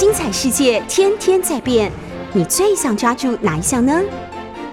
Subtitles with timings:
[0.00, 1.92] 精彩世界天天在变，
[2.32, 4.00] 你最想抓住哪一项呢？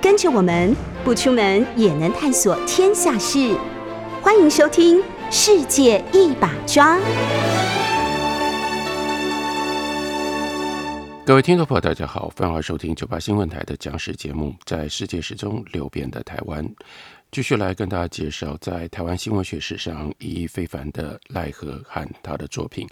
[0.02, 0.73] 跟着我们
[1.04, 3.54] 不出门也能探索天下事，
[4.21, 6.96] 欢迎收听《世界一把抓》。
[11.26, 16.66] 各位听众朋友，大家好，欢迎收听九八新闻台的讲史节目，在世界史中流变的台湾。
[17.30, 22.88] 继续来跟大家介绍，在台湾新闻学史上意义非凡的赖和和他的作品。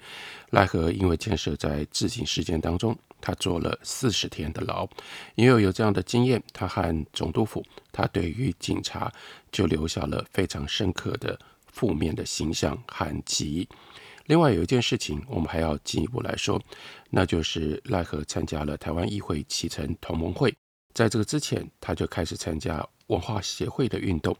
[0.51, 4.87] 赖和因为建设在自警事件当中，他坐了四十天的牢。
[5.35, 9.11] 因为有这样的经验，他和总督府，他对于警察
[9.51, 13.67] 就留下了非常深刻的负面的形象和记忆。
[14.25, 16.61] 另外有一件事情，我们还要进一步来说，
[17.09, 20.53] 那就是赖和参加了台湾议会启程同盟会。
[20.95, 24.35] 在这个之前，他就开始参加文化协会的运动，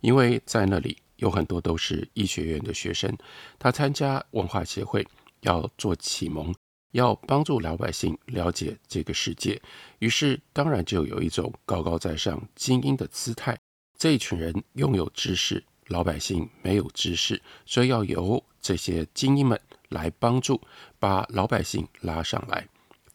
[0.00, 3.16] 因为在那里有很多都是医学院的学生。
[3.60, 5.06] 他参加文化协会
[5.42, 6.52] 要做启蒙，
[6.90, 9.62] 要帮助老百姓了解这个世界，
[10.00, 13.56] 于是当然就有一种高高在上、精英的姿态。
[13.96, 20.60] 这一群人拥有知识，老百姓没有知识，所以要由这些精英们来帮助
[20.98, 22.66] 把老百姓拉上来。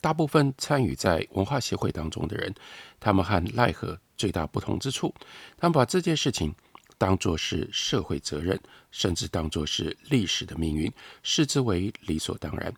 [0.06, 2.54] 大部分参与在文化协会当中的人，
[3.00, 5.12] 他们和奈何最大不同之处，
[5.56, 6.54] 他们把这件事情
[6.96, 8.56] 当作是社会责任，
[8.92, 10.88] 甚至当作是历史的命运，
[11.24, 12.72] 视之为理所当然。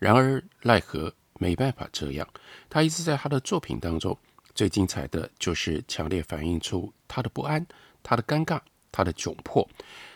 [0.00, 2.28] 然而奈何没办法这样，
[2.68, 4.18] 他一直在他的作品当中
[4.52, 7.64] 最精彩的就是强烈反映出他的不安、
[8.02, 8.58] 他的尴尬、
[8.90, 9.64] 他的窘迫，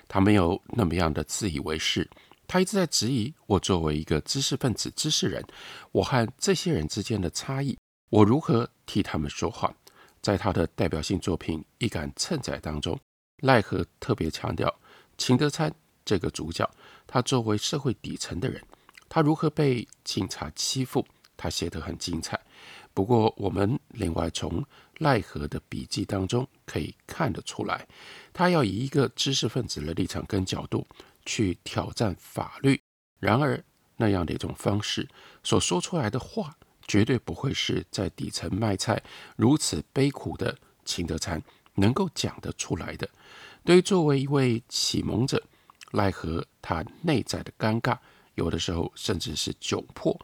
[0.08, 2.10] 他没有那么样的自以为是。
[2.46, 5.44] 他一直在质疑我作为一个知识分子、知识人，
[5.92, 7.76] 我和这些人之间的差异，
[8.10, 9.74] 我如何替他们说话？
[10.22, 12.98] 在他的代表性作品《一杆秤仔》当中，
[13.42, 14.74] 奈何特别强调
[15.16, 15.72] 秦德参
[16.04, 16.68] 这个主角，
[17.06, 18.60] 他作为社会底层的人，
[19.08, 22.40] 他如何被警察欺负，他写得很精彩。
[22.92, 24.64] 不过，我们另外从
[24.98, 27.86] 奈何的笔记当中可以看得出来，
[28.32, 30.84] 他要以一个知识分子的立场跟角度。
[31.26, 32.80] 去挑战法律，
[33.18, 33.62] 然而
[33.96, 35.06] 那样的一种方式
[35.42, 36.56] 所说出来的话，
[36.86, 39.02] 绝对不会是在底层卖菜
[39.36, 41.42] 如此悲苦的秦德参
[41.74, 43.08] 能够讲得出来的。
[43.64, 45.42] 对于作为一位启蒙者，
[45.92, 47.98] 奈何他内在的尴尬，
[48.34, 50.16] 有的时候甚至是窘迫，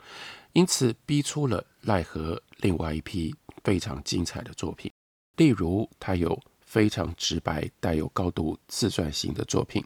[0.53, 3.35] 因此逼出了奈何另外一批
[3.65, 4.93] 非常精彩的作品。
[5.37, 9.83] 例如，他有非常直白、带有高度自传性的作品。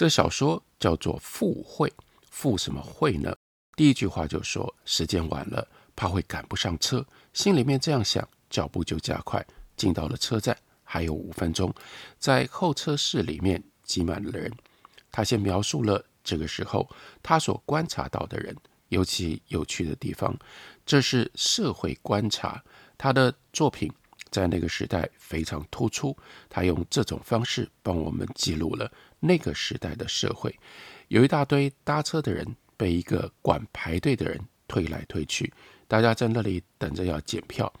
[0.00, 1.86] 这小说叫做《赴会》，
[2.30, 3.36] 赴什么会呢？
[3.76, 9.46] 第一句话就说时间晚了，怕会赶不上车，心里面这样想，脚步就加快，
[9.76, 11.70] 进到了车站，还有五分钟，
[12.18, 14.50] 在候车室里面挤满了人。
[15.12, 16.88] 他先描述了这个时候
[17.22, 18.56] 他所观察到的人，
[18.88, 20.34] 尤其有趣的地方，
[20.86, 22.64] 这是社会观察。
[22.96, 23.92] 他的作品
[24.30, 26.16] 在那个时代非常突出，
[26.48, 28.90] 他用这种方式帮我们记录了。
[29.20, 30.58] 那个时代的社会，
[31.08, 35.52] 有一大堆搭车的人被一个管排队的人推来推去，
[35.86, 37.72] 大家在那里等着要检票。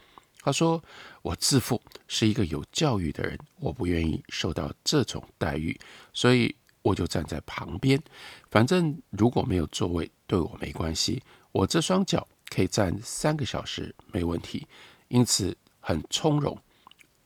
[0.42, 0.82] 他说
[1.20, 5.78] ：“我自负是一个有教育的人，我不愿意受到这种待遇，
[6.14, 8.02] 所以我就站在旁边。
[8.50, 11.22] 反正如果没有座位，对我没关系，
[11.52, 14.66] 我这双脚可以站三个小时没问题，
[15.08, 16.58] 因此很从容，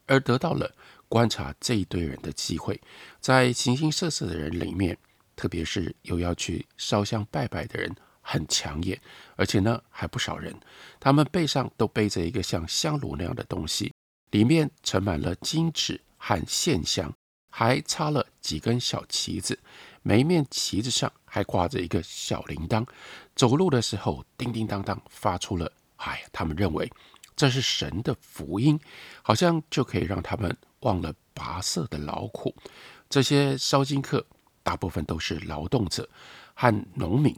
[0.06, 0.74] 而得到了。”
[1.14, 2.80] 观察这一堆人的机会，
[3.20, 4.98] 在形形色色的人里面，
[5.36, 9.00] 特别是又要去烧香拜拜的人，很抢眼，
[9.36, 10.52] 而且呢还不少人，
[10.98, 13.92] 他们背上都背着一个像香炉那样的东西，
[14.32, 17.14] 里面盛满了金纸和线香，
[17.48, 19.56] 还插了几根小旗子，
[20.02, 22.84] 每一面旗子上还挂着一个小铃铛，
[23.36, 26.90] 走路的时候叮叮当当发出了，哎，他们认为
[27.36, 28.80] 这是神的福音，
[29.22, 30.56] 好像就可以让他们。
[30.84, 32.54] 忘了跋涉的劳苦，
[33.10, 34.24] 这些烧金客
[34.62, 36.08] 大部分都是劳动者
[36.54, 37.36] 和农民，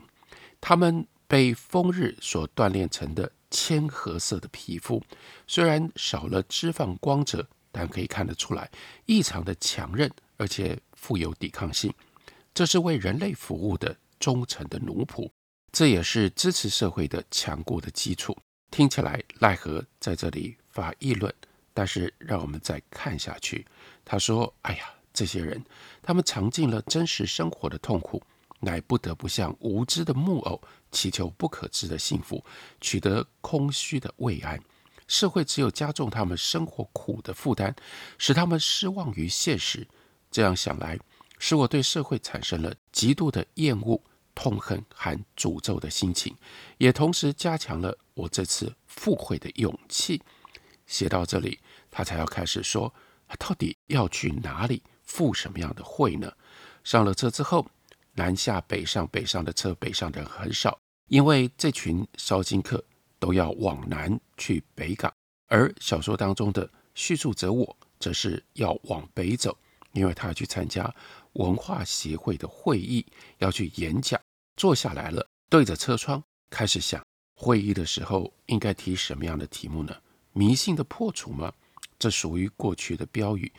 [0.61, 5.03] 他们被风日所锻炼成的铅褐色的皮肤，
[5.47, 8.71] 虽然少了脂肪光泽，但可以看得出来
[9.07, 11.93] 异常的强韧，而且富有抵抗性。
[12.53, 15.31] 这是为人类服务的忠诚的奴仆，
[15.73, 18.37] 这也是支持社会的强固的基础。
[18.71, 21.33] 听起来奈何在这里发议论。
[21.77, 23.67] 但是，让我们再看下去。
[24.03, 25.63] 他说：“哎呀，这些人，
[26.03, 28.23] 他们尝尽了真实生活的痛苦，
[28.61, 30.59] 乃不得不向无知的木偶
[30.91, 32.43] 祈求不可知的幸福，
[32.81, 34.59] 取得空虚的慰安。
[35.07, 37.77] 社会只有加重他们生活苦的负担，
[38.17, 39.87] 使他们失望于现实。
[40.31, 40.99] 这样想来，
[41.39, 44.01] 使我对社会产生了极度的厌恶、
[44.35, 46.35] 痛恨和诅咒的心情，
[46.79, 50.23] 也同时加强了我这次赴会的勇气。
[50.89, 51.59] 写到这里，
[51.91, 52.93] 他才要开始说，
[53.39, 56.33] 到底要去哪里赴什么样的会呢？
[56.85, 57.67] 上了车之后，
[58.15, 60.79] 南下北上，北上的车，北上的人很少，
[61.09, 62.83] 因为这群烧金客
[63.19, 65.13] 都要往南去北港，
[65.49, 69.57] 而小说当中的叙述者我，则是要往北走，
[69.93, 70.95] 因为他要去参加
[71.33, 73.05] 文化协会的会议，
[73.39, 74.21] 要去演讲。
[74.57, 77.05] 坐下来了，对着车窗开始想，
[77.35, 79.95] 会议的时候应该提什么样的题目呢？
[80.33, 81.53] 迷信的破除吗？
[81.99, 83.53] 这属于过去的标语。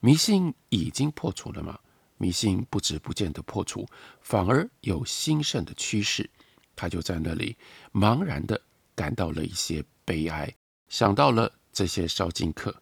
[0.00, 1.78] 迷信已经破除了吗？
[2.16, 3.86] 迷信不止不见得破除，
[4.20, 6.28] 反而有兴盛的趋势。
[6.76, 7.56] 他就在那里
[7.92, 8.60] 茫然的
[8.94, 10.54] 感到了一些悲哀，
[10.88, 12.74] 想到了这些烧金客。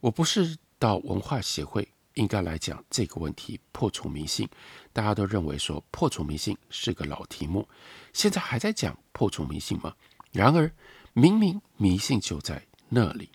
[0.00, 4.48] 我不是到文化协会应该来讲这个问题，破除迷信。
[4.92, 7.68] 大家都认为说破除迷信是个老题目，
[8.12, 9.94] 现在还在讲破除迷信吗？
[10.32, 10.70] 然而。
[11.16, 13.30] 明明迷信就在那里，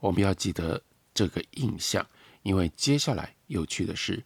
[0.00, 0.80] 我们要记得
[1.12, 2.06] 这个印象，
[2.42, 4.22] 因为接下来有趣的是，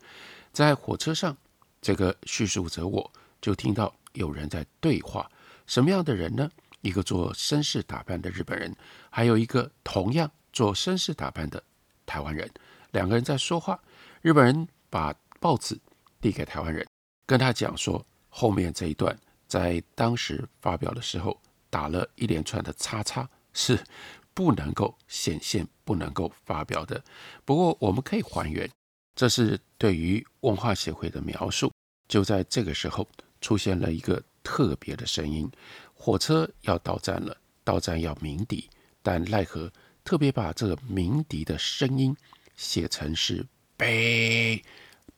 [0.53, 1.37] 在火车上，
[1.81, 5.31] 这个叙述者我就听到有人在对话。
[5.67, 6.51] 什么样的人呢？
[6.81, 8.75] 一个做绅士打扮的日本人，
[9.09, 11.63] 还有一个同样做绅士打扮的
[12.05, 12.51] 台湾人，
[12.91, 13.81] 两个人在说话。
[14.21, 15.79] 日本人把报纸
[16.21, 16.87] 递给台湾人，
[17.27, 19.17] 跟他讲说，后面这一段
[19.47, 21.41] 在当时发表的时候。
[21.73, 23.83] 打了一连串的叉叉是
[24.35, 27.03] 不能够显现、不能够发表的。
[27.45, 28.71] 不过我们可以还原，
[29.15, 31.73] 这是对于文化协会的描述。
[32.09, 33.09] 就在这个时候，
[33.41, 35.51] 出现了一个特别的声音：
[35.95, 38.69] 火车要到站了，到站要鸣笛。
[39.03, 39.73] 但奈何
[40.05, 42.17] 特别把这个鸣笛的声音
[42.57, 43.47] 写成是
[43.77, 44.63] 悲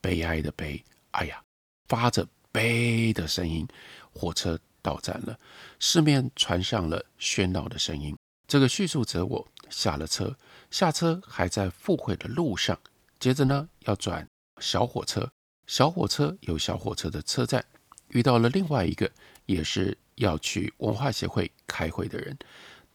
[0.01, 0.83] 悲哀的悲。
[1.13, 1.43] 哎呀，
[1.89, 3.67] 发着悲的声音，
[4.13, 4.59] 火车。
[4.85, 5.41] 到站了，
[5.81, 8.15] 四面传上了喧闹的声音。
[8.47, 10.37] 这个叙述者我下了车，
[10.71, 12.79] 下车还在赴会的路上。
[13.19, 14.29] 接着呢，要转
[14.61, 15.31] 小火车，
[15.67, 17.65] 小火车有小火车的车站，
[18.09, 19.11] 遇到了另外一个
[19.47, 22.37] 也是要去文化协会开会的人，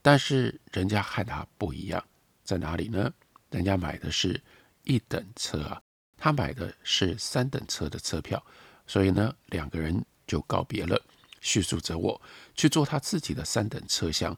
[0.02, 2.04] 但是人家和他不一样，
[2.44, 3.12] 在哪里呢？
[3.50, 4.40] 人家买的是
[4.84, 5.82] 一等车啊，
[6.16, 8.42] 他买的是三等车的车票，
[8.86, 11.02] 所以呢，两个人就告别了。
[11.42, 12.22] 叙述着我
[12.54, 14.38] 去坐他自己的三等车厢，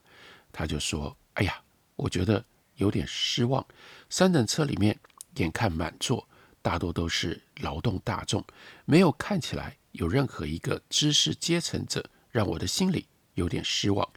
[0.52, 1.60] 他就说：“哎呀，
[1.96, 2.44] 我觉得
[2.76, 3.66] 有点失望。
[4.10, 4.98] 三等车里面
[5.36, 6.28] 眼看满座，
[6.60, 8.44] 大多都是劳动大众，
[8.84, 14.08] 没有看起来有任何一个知识阶层者，让我的心里有点失望。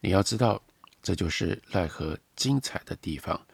[0.00, 0.62] 你要知道，
[1.02, 3.46] 这就是奈何精彩的地方。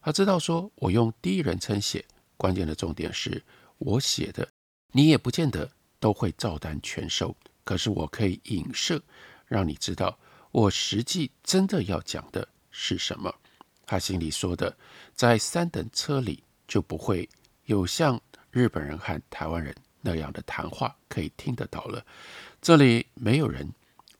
[0.00, 2.04] 他知道说我用第一人称写，
[2.36, 3.42] 关键的重点是
[3.78, 4.48] 我写的，
[4.92, 9.02] 你也不见得都会照单全收。”可是我可以影射，
[9.44, 10.18] 让你知道
[10.50, 13.34] 我实际真的要讲的是什么。
[13.86, 14.76] 他心里说的，
[15.14, 17.28] 在三等车里就不会
[17.64, 22.04] 有像日本人和台湾人那样的谈话可以听得到了。
[22.60, 23.70] 这里没有人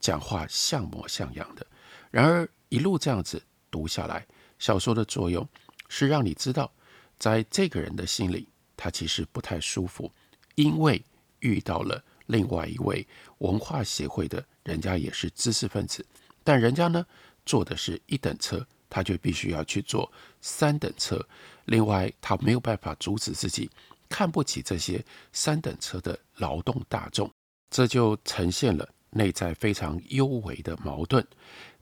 [0.00, 1.66] 讲话像模像样的。
[2.10, 4.26] 然而一路这样子读下来，
[4.58, 5.46] 小说的作用
[5.88, 6.70] 是让你知道，
[7.18, 10.10] 在这个人的心里，他其实不太舒服，
[10.54, 11.02] 因为
[11.40, 12.02] 遇到了。
[12.28, 13.06] 另外一位
[13.38, 16.04] 文化协会的人家也是知识分子，
[16.48, 17.04] 但人家呢
[17.44, 21.22] 坐的是一等车，他就必须要去坐三等车。
[21.66, 23.70] 另外，他没有办法阻止自己
[24.08, 27.30] 看不起这些三等车的劳动大众，
[27.68, 31.22] 这就呈现了内在非常幽微的矛盾。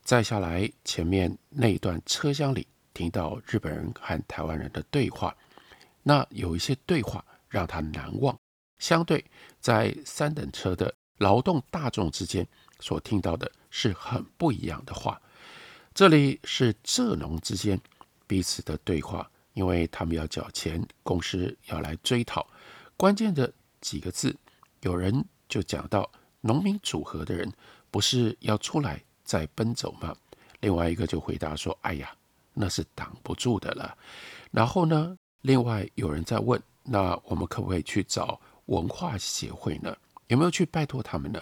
[0.02, 5.32] 再下来，前面那段车厢里听到日本人和台湾人的对话，
[6.02, 8.37] 那有一些对话让他难忘。
[8.80, 9.25] 相对
[9.61, 12.44] 在三等车的劳动大众之间
[12.80, 15.21] 所听到的是很不一样的话。
[15.92, 17.78] 这里是蔗农之间
[18.26, 22.49] 彼此的对话，因为他们要缴钱，公司要来追讨。
[22.97, 23.52] 关键的
[23.83, 24.35] 几个字，
[24.80, 27.52] 有人就讲到农民组合的人
[27.90, 30.16] 不是要出来再奔走吗？
[30.61, 32.16] 另外一个就回答说：“哎呀，
[32.54, 33.95] 那是挡不住的了。”
[34.50, 39.95] 然后呢，另外有人在问：“那我们可不可以去找？”文化协会呢？
[40.28, 41.40] 有没有去拜托他们呢？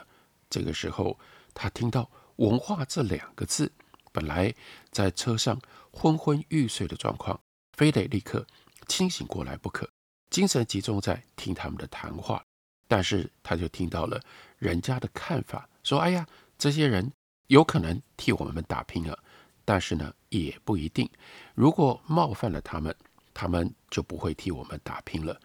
[0.50, 1.16] 这个时候，
[1.54, 3.70] 他听到“文化”这两个字，
[4.12, 4.54] 本来
[4.90, 5.60] 在车上
[5.92, 7.38] 昏昏欲睡的状况，
[7.72, 8.46] 非得立刻
[8.86, 9.88] 清醒过来不可，
[10.30, 12.44] 精神集中在听他们的谈话。
[12.86, 14.20] 但是他就听到了
[14.58, 16.26] 人家的看法，说：“哎呀，
[16.58, 17.10] 这些人
[17.46, 19.18] 有可能替我们打拼了，
[19.64, 21.08] 但是呢，也不一定。
[21.54, 22.94] 如果冒犯了他们，
[23.32, 25.40] 他们就不会替我们打拼了。”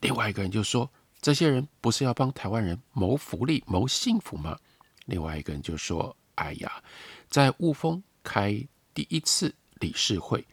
[0.00, 0.90] 另外一个人就说。
[1.22, 4.58] 这些人不是要帮台湾人谋福利、谋幸福吗？
[5.06, 6.82] 另外一个人就说：“哎呀，
[7.28, 10.46] 在雾峰开第一次理事会，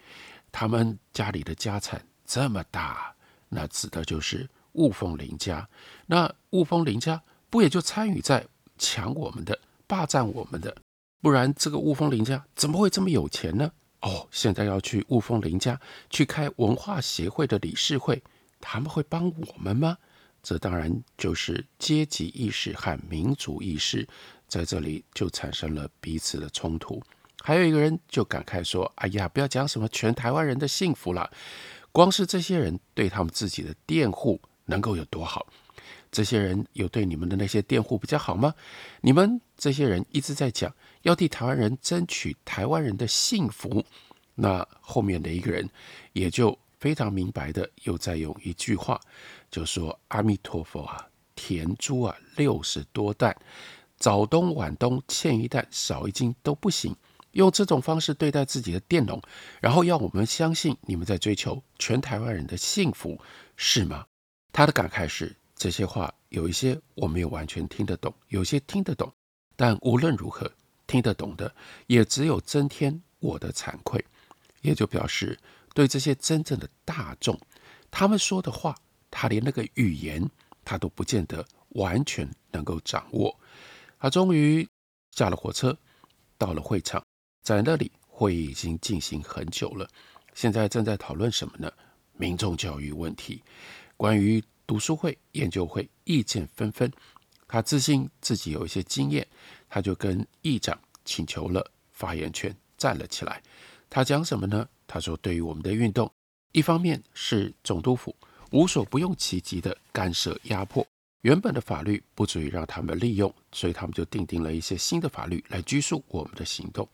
[0.51, 3.15] 他们家里的家产这么大，
[3.48, 5.67] 那指的就是雾峰林家。
[6.05, 8.45] 那雾峰林家不也就参与在
[8.77, 9.57] 抢我们的、
[9.88, 10.75] 霸占我们的？
[11.21, 13.71] 不然这个雾峰林家怎么会这么有钱呢？
[14.01, 18.21] 哦，现在要去雾峰林家去开文化协会的理事会，
[18.59, 19.98] 他们会帮我们吗？
[20.41, 24.07] 这当然就是阶级意识和民族意识。”
[24.50, 27.01] 在这里就产生了彼此的冲突。
[27.41, 31.32] 还有一个人就感慨说：“哎呀，不要讲什么全台湾人的幸福了，
[31.94, 35.48] 光是这些人对他们自己的佃户能够有多好？
[36.12, 38.53] 这些人有对你们的那些佃户比较好吗？
[39.00, 43.86] 你们这些人一直在讲要替台湾人争取台湾人的幸福，
[44.36, 45.70] 那后面的一个人
[46.12, 49.00] 也就非常明白的又在用一句话，
[49.50, 53.34] 就说：阿弥陀佛啊，田猪啊，六十多担。”
[54.00, 56.96] 早冬晚冬欠一担少一斤都不行，
[57.34, 59.22] 用这种方式对待自己的佃农，
[59.60, 63.20] 然后要我们相信你们在追求全台湾人的幸福，
[63.58, 64.06] 是吗？
[64.53, 69.12] 他的感慨是：这些话有一些我没有完全听得懂，有些听得懂，
[69.56, 70.50] 但无论如何，
[70.88, 71.53] 听得懂的
[71.88, 74.03] 也只有增添我的惭愧，
[74.62, 75.38] 也就表示
[75.74, 77.38] 对这些真正的大众，
[77.91, 78.75] 他们说的话，
[79.12, 80.25] 他连那个语言
[80.63, 83.38] 他都不见得完全能够掌握。
[84.00, 84.68] 他终于
[85.12, 85.77] 下了火车，
[86.38, 87.06] 到了会场，
[87.44, 89.88] 在那里会议已经进行很久了。
[90.34, 91.70] 现在正在讨论什么呢？
[92.13, 93.44] 民众教育问题，
[93.98, 96.91] 关于读书会、研究会，意见纷纷。
[97.48, 99.27] 他自信自己有一些经验，
[99.68, 103.41] 他就跟议长请求了发言权，站了起来。
[103.89, 104.68] 他讲什么呢？
[104.86, 106.10] 他说：“对于我们的运动，
[106.51, 108.15] 一方面是总督府
[108.51, 110.86] 无所不用其极的干涉压迫。”
[111.21, 116.88] 原本的法律不足以让他们利用，所以他们就定定了一些新的法律来拘束我们的行动。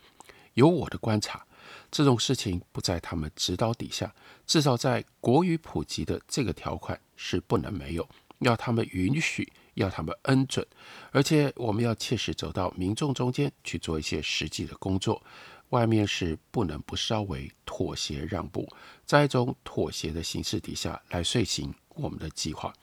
[0.56, 1.46] 由我的观察，
[1.92, 4.14] 这种事情不在他们指导底下，
[4.48, 8.08] 至少在国语普及的这个条款是不能没有，
[8.40, 10.66] 要他们允许，要他们恩准，
[11.12, 15.22] 而且我们要切实走到民众中间去做一些实际的工作。
[15.70, 18.68] 外面是不能不稍微妥协让步，
[19.06, 22.74] 在一种妥协的形式底下来遂行我们的计划。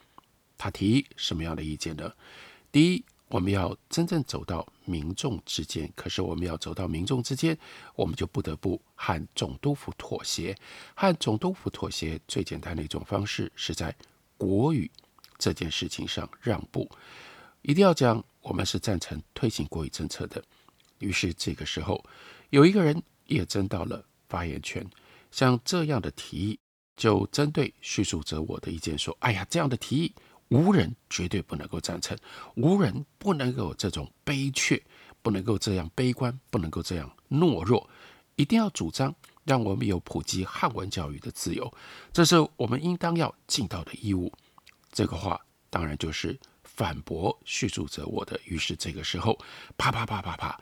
[0.57, 2.11] 他提什么样的意见呢？
[2.71, 5.91] 第一，我们要真正走到民众之间。
[5.95, 7.57] 可是，我们要走到民众之间，
[7.95, 10.55] 我们就不得不和总督府妥协。
[10.95, 13.95] 和总督府妥协最简单的一种方式，是在
[14.37, 14.89] 国语
[15.37, 16.89] 这件事情上让步。
[17.61, 20.43] 一定要讲，我们是赞成推行国语政策的。
[20.99, 22.03] 于是，这个时候
[22.49, 24.87] 有一个人也争到了发言权。
[25.31, 26.59] 像这样的提议，
[26.95, 30.13] 就针对叙述者我的意见说：“哎呀，这样的提议。”
[30.53, 32.15] 无人绝对不能够赞成，
[32.55, 34.79] 无人不能够这种悲怯，
[35.23, 37.89] 不能够这样悲观，不能够这样懦弱，
[38.35, 39.13] 一定要主张
[39.45, 41.73] 让我们有普及汉文教育的自由，
[42.11, 44.31] 这是我们应当要尽到的义务。
[44.91, 45.41] 这个话
[45.71, 48.39] 当然就是反驳叙述者我的。
[48.45, 49.35] 于是这个时候，
[49.75, 50.61] 啪啪啪啪啪，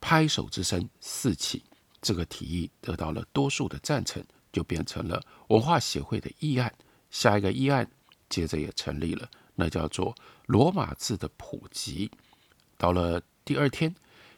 [0.00, 1.62] 拍手之声四起，
[2.00, 6.72] 这个提议得到了多数的赞成，就变成了文化协会的议案。
[7.10, 7.86] 下一个议案。
[8.28, 10.14] 接着也成立了，那叫做
[10.46, 12.10] 罗马字的普及。
[12.76, 13.94] 到了第二天，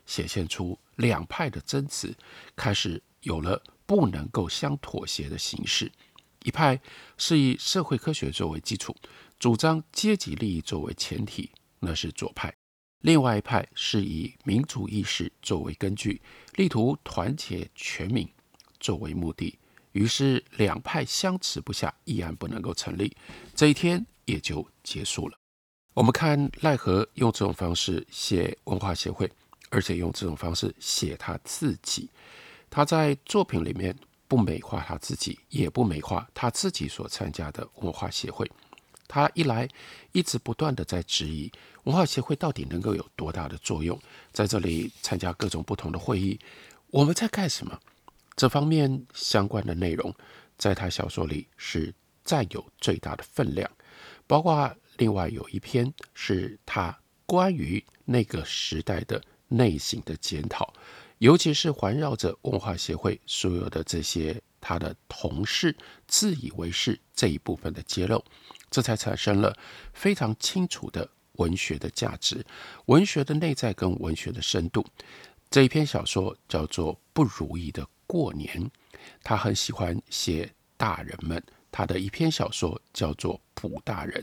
[0.07, 2.15] 显现出两派的争执，
[2.57, 5.91] 开始有了不能够相妥协的形式。
[6.45, 6.81] 一派
[7.19, 8.97] 是以社会科学作为基础，
[9.39, 12.51] 主张阶级利益作为前提，那是左派；
[13.03, 16.23] 另外一派是以民族意识作为根据，
[16.55, 18.27] 力图团结全民
[18.79, 19.59] 作为目的。
[19.93, 23.17] 于是两派相持不下，议案不能够成立，
[23.55, 25.37] 这一天也就结束了。
[25.95, 29.31] 我们看奈何用这种方式写文化协会，
[29.71, 32.09] 而且用这种方式写他自己。
[32.71, 33.95] 他在作品里面
[34.29, 38.49] 不美化他自己，也不美化他自己所参加的文化协会。
[39.09, 39.69] 他一来
[40.13, 41.51] 一直不断的在质疑
[41.83, 44.01] 文化协会到底能够有多大的作用，
[44.33, 46.39] 在这里参加各种不同的会议，
[46.91, 47.77] 我们在干什么？
[48.41, 50.11] 这方面相关的内容，
[50.57, 51.93] 在他小说里是
[52.25, 53.71] 占有最大的分量，
[54.27, 60.73] 包括另外有一篇是他关于那个时代的内心的检讨，
[61.19, 68.25] 尤其是环绕着文化协会所有的这些他的同事自以为是这一部分的揭露，
[68.71, 69.55] 这才产生了
[69.93, 72.43] 非常清楚的文学的价值、
[72.87, 74.83] 文学的内在跟文学的深度。
[75.51, 77.83] 这一篇小说叫做《不如意的》。
[78.11, 78.69] 过年，
[79.23, 81.41] 他很喜欢写大人们。
[81.71, 84.21] 他的一篇小说叫做《卜大人》，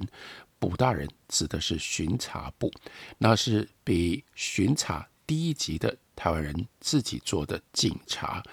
[0.60, 2.70] 捕大人指的是巡查部，
[3.18, 8.44] 那是比巡查低一级的台湾人自己做的警察。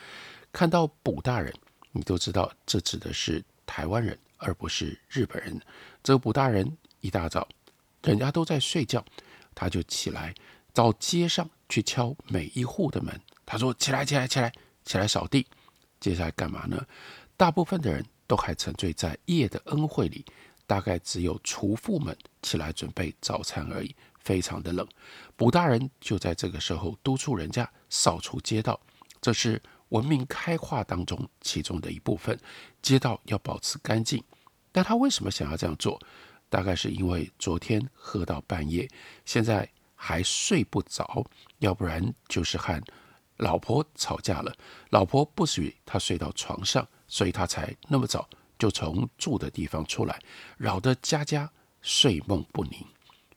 [0.52, 1.52] 看到捕大人，
[1.90, 5.60] 你都知道这指的是台湾人，而不是日本人。
[6.04, 7.48] 这个捕大人一大早，
[8.04, 9.04] 人家都在睡觉，
[9.52, 10.32] 他就起来
[10.72, 13.20] 到街上去敲每一户的门。
[13.44, 14.52] 他说：“起来，起来，起来，
[14.84, 15.46] 起来扫地。”
[16.00, 16.84] 接下来干嘛呢？
[17.36, 20.24] 大部分的人都还沉醉在夜的恩惠里。
[20.66, 24.88] 大概只有厨妇们起来准备早餐而已，非常的冷。
[25.36, 28.80] 卜大人就在这个时候督促人家扫除街道，
[29.20, 29.60] 这是
[29.90, 32.40] 文明开化当中其中的一部分。
[32.80, 34.24] 街道要保持干净，
[34.72, 36.00] 但他为什么想要这样做？
[36.48, 38.88] 大概是因为昨天喝到半夜，
[39.26, 41.26] 现在还睡不着，
[41.58, 42.82] 要不然就是和
[43.36, 44.54] 老婆吵架了。
[44.90, 48.28] 老婆不许他睡到床上，所以他才那么早。
[48.56, 50.18] 就从住的地方出来，
[50.56, 51.50] 扰得家家
[51.82, 52.86] 睡梦不宁。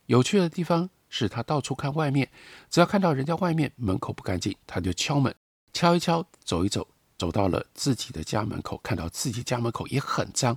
[0.06, 2.30] 有趣的地方是他到处看外面，
[2.70, 5.36] 只要看到人家外面门口不干净，他就敲门，
[5.74, 6.88] 敲一敲，走一走，
[7.18, 10.56] 走到了自己的家门口，看到自己家门口也很脏，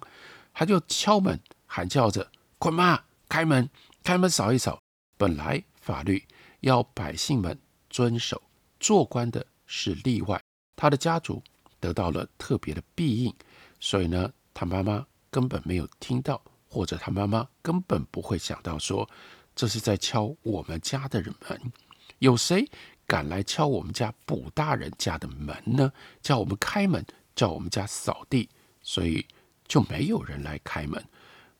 [0.52, 3.68] 他就敲门喊叫着：“滚妈，开门，
[4.04, 4.78] 开门扫一扫。”
[5.16, 6.22] 本来法律
[6.60, 8.40] 要百姓们遵守，
[8.80, 10.42] 做官的是例外，
[10.74, 11.40] 他的家族
[11.78, 13.32] 得到了特别的庇应，
[13.78, 14.32] 所以呢。
[14.52, 19.08] 他妈妈根本没有听到，或者他妈妈根本不会想到说，
[19.54, 21.72] 这是在敲我们家的人门。
[22.18, 22.68] 有谁
[23.06, 25.90] 敢来敲我们家卜大人家的门呢？
[26.20, 27.02] 叫我们开门，
[27.34, 28.50] 叫我们家扫地，
[28.82, 29.24] 所以
[29.66, 31.02] 就没有人来开门。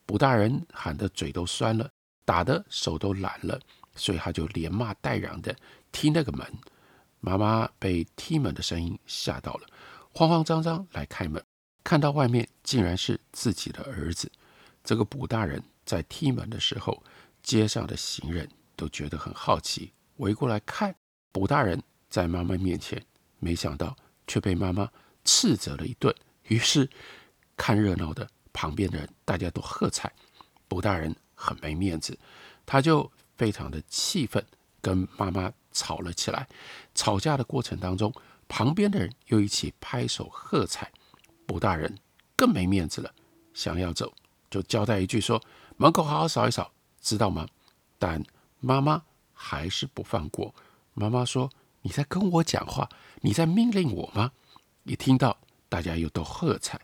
[0.05, 1.89] 卜大人喊得嘴都酸了，
[2.25, 3.59] 打的手都懒了，
[3.95, 5.57] 所以他就连骂带嚷的
[5.93, 6.47] 踢那个门。
[7.21, 9.67] 妈妈被踢门的声音吓到了，
[10.13, 11.43] 慌慌张张来开门。
[11.85, 14.31] 看到外面竟然是自己的儿子，
[14.83, 17.03] 这个卜大人在踢门的时候，
[17.43, 20.95] 街上的行人都觉得很好奇，围过来看
[21.33, 23.03] 卜大人在妈妈面前，
[23.39, 24.91] 没想到却被妈妈
[25.25, 26.15] 斥责了一顿。
[26.45, 26.89] 于是
[27.57, 30.13] 看热闹的旁边的人大家都喝彩，
[30.69, 32.19] 卜大人很没面子，
[32.67, 34.45] 他就非常的气愤，
[34.81, 36.49] 跟妈妈吵了起来。
[36.95, 38.13] 吵架的过程当中，
[38.49, 40.91] 旁边的人又一起拍手喝彩。
[41.47, 41.99] 卜大人
[42.37, 43.13] 更没面子了，
[43.55, 44.13] 想要走
[44.49, 45.43] 就交代一句说
[45.77, 47.47] ：“门口好好扫一扫，知道吗？”
[47.99, 48.23] 但
[48.61, 49.03] 妈妈
[49.33, 50.55] 还是不放过。
[50.95, 51.51] 妈妈说
[51.83, 52.89] ：“你在跟我讲话？
[53.21, 54.33] 你在命令我吗？”
[54.85, 55.37] 一听到
[55.69, 56.81] 大家又都喝彩，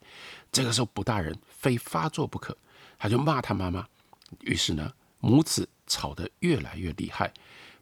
[0.52, 2.56] 这个时候卜大人非发作不可，
[2.98, 3.86] 他就骂他妈妈。
[4.40, 7.32] 于是呢，母子吵得越来越厉害。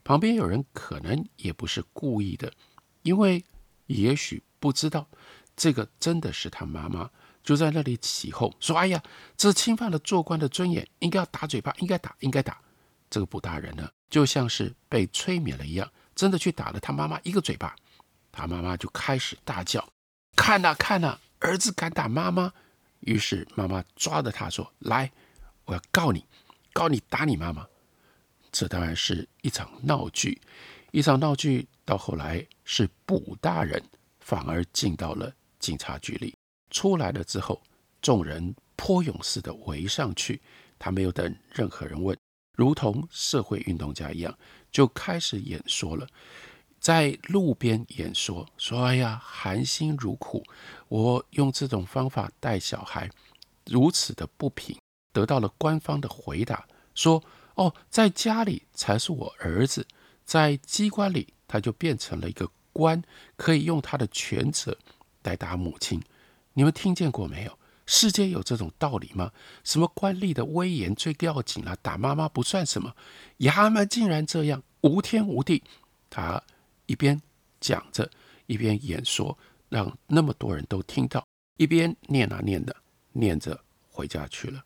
[0.05, 2.53] 旁边有人可能也不是故意的，
[3.01, 3.43] 因为
[3.87, 5.05] 也许不知道。
[5.57, 7.09] 这个真的是他妈妈，
[7.41, 9.01] 就在那里起哄说：“哎呀，
[9.35, 12.61] 这侵犯了做官的尊严，应该要打嘴巴，应该打，应该打。”
[13.09, 17.75] 这个卜大人呢，就像是被催眠了一样，真的去打了他妈妈一个嘴巴。
[18.31, 19.87] 他妈妈就开始大叫
[20.37, 22.53] ：“看呐，看呐，儿子敢打妈妈！”
[22.99, 25.11] 于是妈妈抓着他说：“来，
[25.63, 26.23] 我要告你，
[26.73, 27.65] 告你打你妈妈。”
[28.57, 30.39] 这当然是一场闹剧，
[30.91, 33.83] 一场闹剧到后来是卜大人
[34.21, 35.29] 反而进到了。
[35.59, 36.33] 警察局里
[36.69, 37.61] 出来了之后，
[38.01, 40.41] 众人泼勇似的围上去。
[40.79, 42.17] 他没有等任何人问，
[42.55, 44.37] 如同社会运动家一样，
[44.71, 46.07] 就开始演说了。
[46.79, 50.41] 在路边演说，说：“哎呀，含辛茹苦，
[50.87, 53.09] 我用这种方法带小孩，
[53.65, 54.77] 如此的不平。”
[55.11, 57.23] 得到了官方的回答，说
[57.55, 59.85] ：“哦，在家里才是我儿子，
[60.23, 63.03] 在机关里他就变成了一个官，
[63.35, 64.77] 可以用他的权责。”
[65.23, 65.99] 来打母亲，
[66.53, 67.57] 你们听见过没有？
[67.87, 69.31] 世界有这种道理吗？
[69.63, 72.95] 什么官吏的威严最要紧了，打妈妈不算什么。
[73.39, 75.63] 衙门竟然这样无天无地。
[76.11, 76.39] 他
[76.85, 77.19] 一边
[77.59, 78.07] 讲着，
[78.45, 79.35] 一边演说，
[79.69, 81.25] 让那么多人都听到，
[81.57, 82.75] 一边念啊念的，
[83.13, 84.61] 念着回家去了。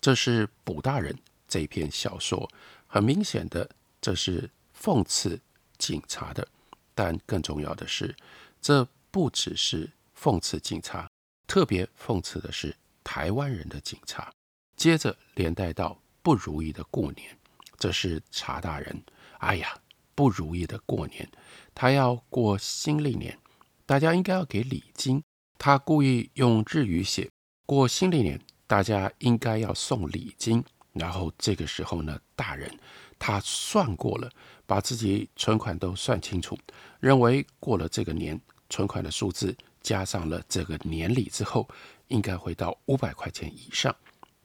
[0.00, 1.14] 这是卜大人
[1.52, 2.48] 这篇小说，
[2.86, 3.68] 很明显的，
[4.00, 5.38] 这是讽刺
[5.76, 6.48] 警察的。
[6.94, 8.16] 但更重要的是，
[8.62, 8.88] 这。
[9.12, 11.06] 不只是讽刺警察，
[11.46, 14.32] 特别讽刺的是台湾人的警察。
[14.74, 17.36] 接着连带到不如意的过年，
[17.76, 19.02] 这是查大人。
[19.40, 19.78] 哎呀，
[20.14, 21.30] 不如意的过年，
[21.74, 23.38] 他要过新历年，
[23.84, 25.22] 大家应该要给礼金。
[25.58, 27.30] 他故意用日语写
[27.66, 30.64] 过新历年，大家应该要送礼金。
[30.92, 32.72] 然后这个时候呢，大人
[33.18, 34.30] 他算过了，
[34.66, 36.58] 把自己存款都算清楚，
[37.00, 38.40] 认为过了这个年。
[38.70, 41.68] 存款的数字加上了这个年里之后，
[42.08, 43.94] 应该会到五百块钱以上。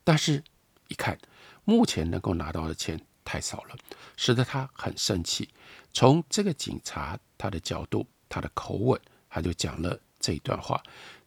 [0.04, 0.44] 但是，
[0.90, 1.18] 一看
[1.64, 3.76] 目前能够拿到的钱太少了，
[4.18, 5.48] 使得他很生气。
[5.94, 10.84] 从这个警察他的角度，他的口吻，他就讲了这一段话。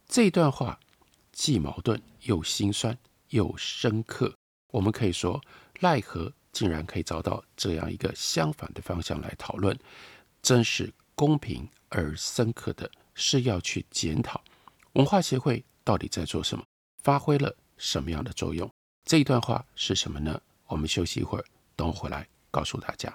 [0.06, 0.78] 这段话
[1.32, 2.98] 既矛盾又心酸
[3.30, 4.39] 又深刻。
[4.70, 5.40] 我们可以说，
[5.80, 9.76] 奈何竟然可以找到这样一个相反的方向来讨论，
[10.42, 14.42] 真是公平而深刻的是要去检讨
[14.94, 16.64] 文化协会到底在做什么，
[17.02, 18.68] 发挥了什么样的作用。
[19.04, 20.40] 这一段话是什么呢？
[20.66, 23.12] 我们休息一会儿，等我回来告诉大家。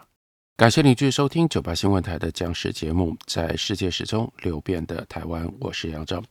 [0.57, 6.23] 感谢你继续收听九八新闻台的讲史节目，在世界史中流变的台湾，我是杨照，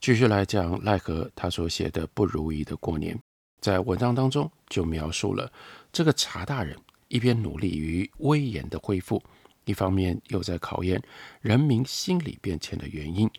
[0.00, 3.16] 继续来讲奈何他所写的不如意的过年。
[3.60, 5.52] 在文章当中就描述了
[5.92, 6.76] 这个查大人
[7.08, 9.22] 一边努力于威严的恢复，
[9.64, 11.02] 一方面又在考验
[11.40, 13.30] 人民心理变迁的原因。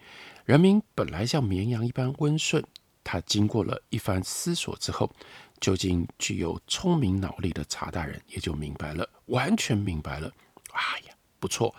[0.46, 2.64] 人民本来像绵羊一般温顺，
[3.04, 5.12] 他经过了一番思索之后。
[5.60, 10.32] 究竟具有聪明脑力的查大人也就明白了，完全明白了。
[10.72, 11.76] 哎呀，不错，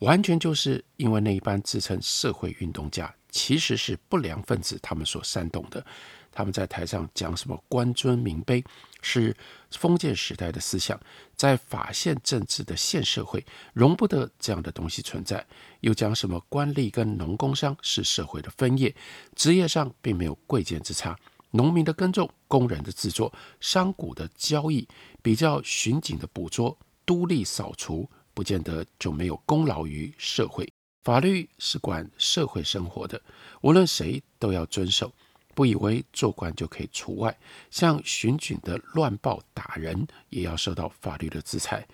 [0.00, 5.82] 完全就是因为那一般自称社会运动家，其实是不良分子，他们所煽动的。
[6.34, 8.62] 他们在台上讲什么官尊民卑，
[9.00, 9.34] 是
[9.70, 11.00] 封建时代的思想，
[11.36, 15.46] 在法宪政治的现社会容不得这样的东西存在。
[15.80, 18.92] 又讲什么官吏跟农工商是社会的分业，
[19.36, 21.16] 职业上并没有贵贱之差。
[21.52, 24.88] 农民的耕种，工人的制作，商贾的交易，
[25.22, 30.68] 比较巡警的捕捉，都吏扫除，不见得就没有功劳于社会。
[31.04, 33.20] 法律是管社会生活的，
[33.60, 35.12] 无论谁都要遵守，
[35.54, 37.36] 不以为做官就可以除外。
[37.70, 41.86] 像巡警的乱暴打人，也要受到法律的制裁。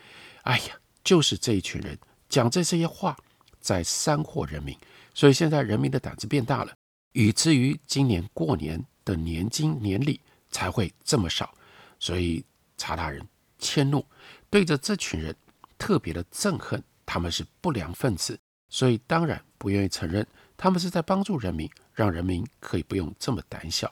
[0.42, 3.16] 哎呀，就是这一群人讲这些话，
[3.60, 4.76] 在煽惑人民，
[5.14, 6.72] 所以现在人民的胆子变大了，
[7.12, 8.84] 以至于今年过年。
[9.02, 10.20] 的年金年礼
[10.50, 11.52] 才会这么少，
[11.98, 12.44] 所以
[12.76, 13.26] 查大人
[13.58, 14.04] 迁怒，
[14.50, 15.34] 对着这群人
[15.78, 20.24] 特别的憎恨，他们是不良分子，所以当然不愿意承认
[20.62, 23.90] 他们是在帮助人民，让人民可以不用这么胆小。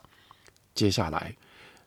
[0.75, 1.35] 接下来，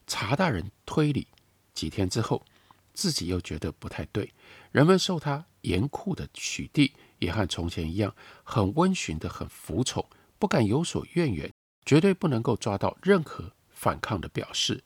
[0.09, 1.29] 查大人推理
[1.73, 2.45] 几天之后，
[2.93, 4.35] 自己又觉得不太对，
[4.73, 6.91] 人们受他严酷的取缔，
[7.21, 10.05] 也和从前一样，很温驯的，很服从，
[10.41, 11.49] 不敢有所怨言。
[11.87, 14.83] 绝对不能够抓到任何反抗的表示，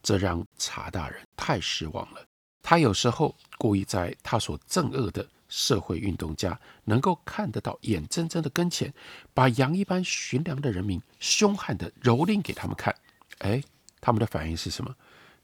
[0.00, 2.24] 这让查大人太失望了。
[2.62, 8.90] 他有时候故意在他所憎恶的社会运动家能够看得到眼睁睁的跟前，
[9.34, 12.94] 把羊一般驯良的人民凶悍的蹂躏给他们看。
[13.40, 13.62] 哎，
[14.00, 14.94] 他们的反应是什么？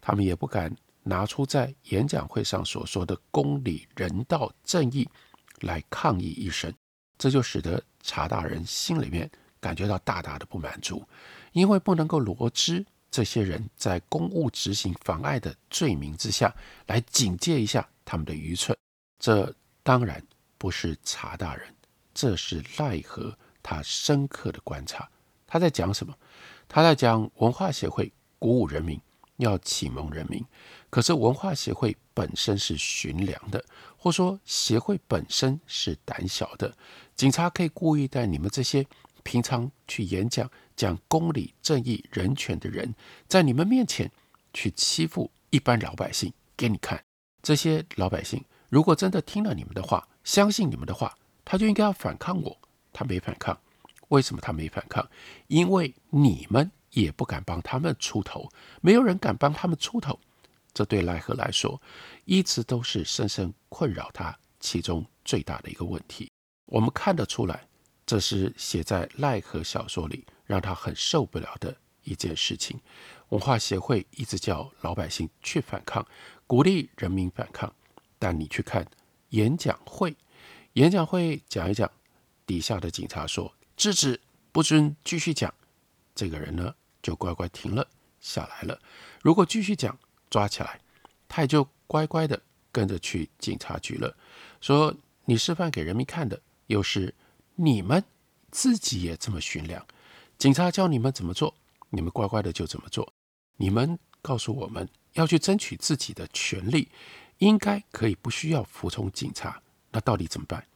[0.01, 5.07] 他们也不敢拿出在演讲会上所说的公理、人道、正义
[5.61, 6.73] 来抗议一声，
[7.19, 9.31] 这就使得查大人心里面。
[9.59, 11.03] 感觉到大大的不满足，
[11.51, 16.55] 因为不能够罗织这些人在公务执行妨碍的罪名之下
[16.87, 18.77] 来警戒一下他们的愚蠢。
[19.19, 19.53] 这
[19.87, 20.21] 当然
[20.59, 21.73] 不是查大人，
[22.13, 25.09] 这是奈何他深刻的观察。
[25.47, 26.13] 他在讲什么？
[26.67, 29.01] 他在讲文化协会鼓舞人民，
[29.37, 30.45] 要启蒙人民。
[30.91, 33.65] 可是文化协会本身是寻良的，
[33.97, 36.77] 或说协会本身是胆小的。
[37.15, 38.85] 警察可以故意带你们这些。
[39.23, 42.93] 平常去演讲讲公理、正义、人权的人，
[43.27, 44.09] 在你们面前
[44.53, 47.01] 去欺负一般老百姓，给你看。
[47.43, 52.59] 这些老百姓如果真的听了你们的话，相信你们的话，他就应该要反抗我。
[52.93, 53.59] 他没反抗，
[54.09, 55.07] 为什么他没反抗？
[55.49, 58.49] 因为你们也不敢帮他们出头，
[58.81, 60.19] 没有人敢帮他们出头。
[60.73, 61.81] 这对奈何来说，
[62.25, 66.31] 一直都是深深困扰他其中最大的一个问题。
[66.67, 67.67] 我们看得出来。
[68.07, 72.79] 这是写在奈何小说里，让他很受不了的一件事情。
[73.31, 76.07] 文化协会一直叫老百姓去反抗，
[76.47, 77.75] 鼓励人民反抗。
[78.19, 78.87] 但你去看
[79.31, 80.17] 演讲会，
[80.75, 81.91] 演讲会讲一讲，
[82.47, 84.21] 底下的警察说制止，
[84.53, 85.53] 不准继续讲。
[86.15, 87.87] 这个人呢，就乖乖停了
[88.21, 88.81] 下来了。
[89.23, 89.99] 如果继续讲，
[90.31, 90.81] 抓起来，
[91.29, 92.41] 他也就乖乖的
[92.73, 94.17] 跟着去警察局了。
[94.61, 97.15] 说你示范给人民看的，又是。
[97.59, 98.05] 你们
[98.51, 99.83] 自己也这么训练，
[100.37, 101.55] 警察教你们怎么做，
[101.89, 103.11] 你们乖乖的就怎么做。
[103.57, 106.91] 你们告诉我们要去争取自己的权利，
[107.39, 110.67] 应该可以不需要服从警察，那到底怎么办？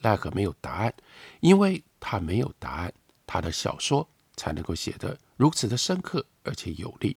[0.00, 0.94] 奈何没有答案，
[1.40, 2.92] 因为他没有答案，
[3.26, 7.16] 他的小说才能够写得如此的深刻而且有力。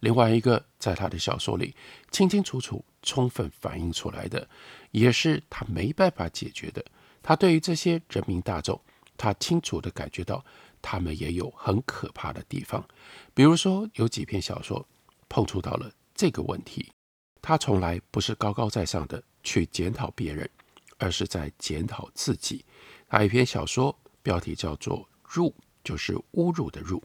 [0.00, 1.74] 另外一个，在他的小说里
[2.10, 4.48] 清清楚楚、充分反映出来的，
[4.90, 6.84] 也是他没办法解决的。
[7.22, 8.80] 他对于这些人民大众，
[9.16, 10.44] 他清楚地感觉到，
[10.80, 12.84] 他们也有很可怕的地方。
[13.34, 14.86] 比如说，有几篇小说
[15.28, 16.90] 碰触到了这个问题。
[17.40, 20.48] 他从来不是高高在上的去检讨别人，
[20.98, 22.64] 而是在检讨自己。
[23.08, 25.50] 他一篇小说标题叫做《辱》，
[25.82, 27.02] 就是侮辱的辱。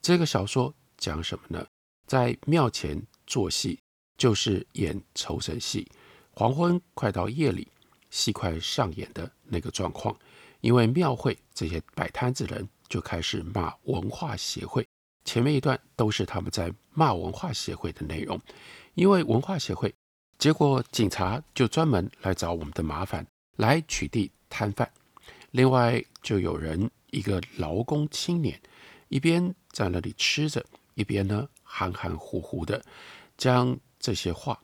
[0.00, 1.66] 这个小说讲什么呢？
[2.06, 3.78] 在庙前做戏，
[4.16, 5.90] 就是演酬神戏。
[6.34, 7.68] 黄昏快到夜里，
[8.10, 10.16] 戏快上演的那个状况，
[10.60, 14.86] 因为庙会这些摆摊子人就开始骂文化协会。
[15.24, 18.40] 前面一段都是他们在骂文化协会的内容，
[18.94, 19.94] 因为文化协会，
[20.38, 23.26] 结果警察就专门来找我们的麻烦，
[23.56, 24.90] 来取缔摊贩。
[25.50, 28.60] 另外，就有人一个劳工青年，
[29.08, 32.82] 一边在那里吃着，一边呢含含糊糊的
[33.36, 34.58] 将这些话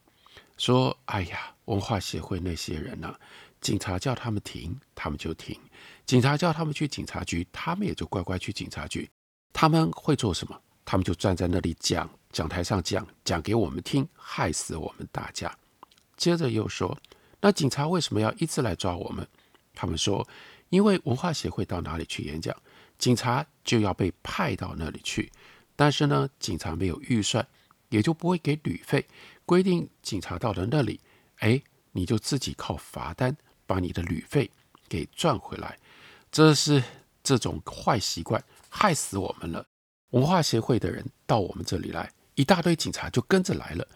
[0.56, 3.14] 说：“哎呀，文化协会那些人呢，
[3.60, 5.56] 警察叫他们停，他们就停；
[6.04, 9.08] 警察叫他们去警察局，他们也就乖乖去警察局。
[9.52, 10.60] 他们会做什么？
[10.90, 15.54] 他们就站在那里讲，讲台上讲，讲给我们听，害死我们大家。
[16.16, 16.96] 接着又说，
[17.42, 19.28] 那警察为什么要一直来抓我们？
[19.74, 20.26] 他们说。”
[20.70, 22.54] 因为文化协会到哪里去演讲，
[22.98, 25.30] 警察就要被派到那里去。
[25.76, 27.46] 但是呢，警察没有预算，
[27.90, 29.06] 也就不会给旅费。
[29.46, 31.00] 规定警察到了那里，
[31.40, 34.50] 哎，你就自己靠罚单把你的旅费
[34.88, 35.78] 给赚回来。
[36.30, 36.82] 这是
[37.22, 39.66] 这种坏习惯害死我们了。
[40.10, 43.86] 文化协会的人到我们这里来，一大堆警察就跟着来了。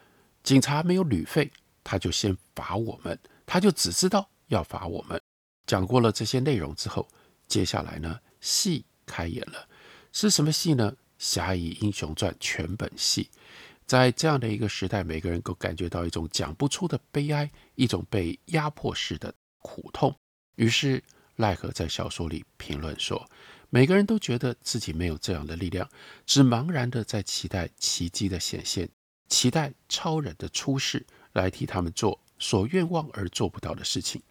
[0.43, 1.51] 警察没有旅费，
[1.83, 5.19] 他就先罚我们，他就只知道要罚我们。
[5.65, 7.07] 讲过了这些内容之后，
[7.47, 9.67] 接下来呢，戏开演了，
[10.11, 10.91] 是什么戏呢？
[11.17, 13.29] 《侠义英雄传》全本戏。
[13.85, 20.13] 在这样的一个时代，每个人都感觉到一种讲不出的悲哀，一种被压迫式的苦痛。
[20.55, 21.01] 于是
[21.37, 23.29] 奈何在小说里评论说，
[23.73, 25.89] 每个人都觉得自己没有这样的力量，
[26.27, 28.87] 只茫然的在期待奇迹的显现，
[29.29, 34.21] 期待超人的出世来替他们做所愿望而做不到的事情。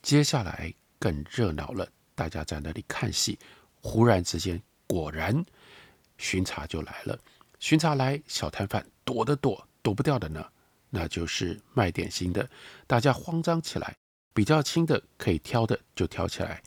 [0.00, 3.38] 接下来更热闹了，大家在那里看戏。
[3.82, 5.44] 忽然之间，果然
[6.16, 7.18] 巡查就来了。
[7.60, 10.42] 巡查来，小摊贩躲的躲，躲不掉的呢，
[10.88, 12.48] 那就是卖点心的。
[12.86, 13.94] 大家慌张起来，
[14.32, 16.62] 比较轻的可以挑的就挑起来，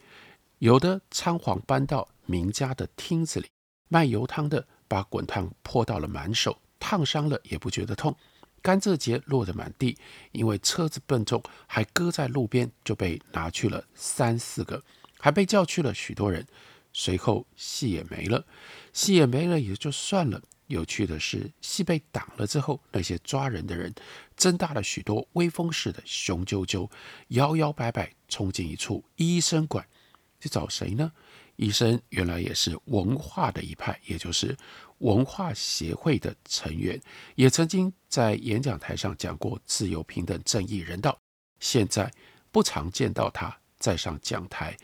[0.58, 3.46] 有的仓皇搬到名家的厅子里。
[3.88, 8.16] 卖油汤的把滚烫泼到了满手，烫伤了也不觉得痛。
[8.62, 9.96] 甘蔗节落得满地，
[10.32, 14.82] 因为车子笨重，还搁在路边，就被拿去了三四个，
[15.20, 16.44] 还被叫去了许多人。
[16.92, 18.44] 随后戏也没了，
[18.92, 20.42] 戏也没了也就算了。
[20.66, 23.94] 有趣的是，戏被挡了之后，那些抓人的人
[24.36, 26.90] 睁大了许多威风似的雄赳赳，
[27.28, 29.86] 摇摇摆摆冲进一处医生馆，
[30.46, 31.10] 去找谁呢？
[31.56, 34.56] 医生原来也是文化的一派，也就是。
[35.00, 36.98] 文化协会的成员
[37.34, 41.18] 也曾经在演讲台上讲过自由、平等、正义、人道。
[41.60, 42.10] 现在
[42.50, 44.74] 不常见到他再上讲台，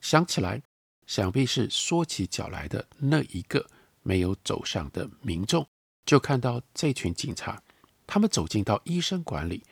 [0.00, 0.60] 想起来，
[1.06, 3.64] 想必是说起脚来的那一个
[4.02, 5.64] 没有走上的民众，
[6.04, 7.62] 就看到这群警察，
[8.04, 9.62] 他们走进到医生馆里，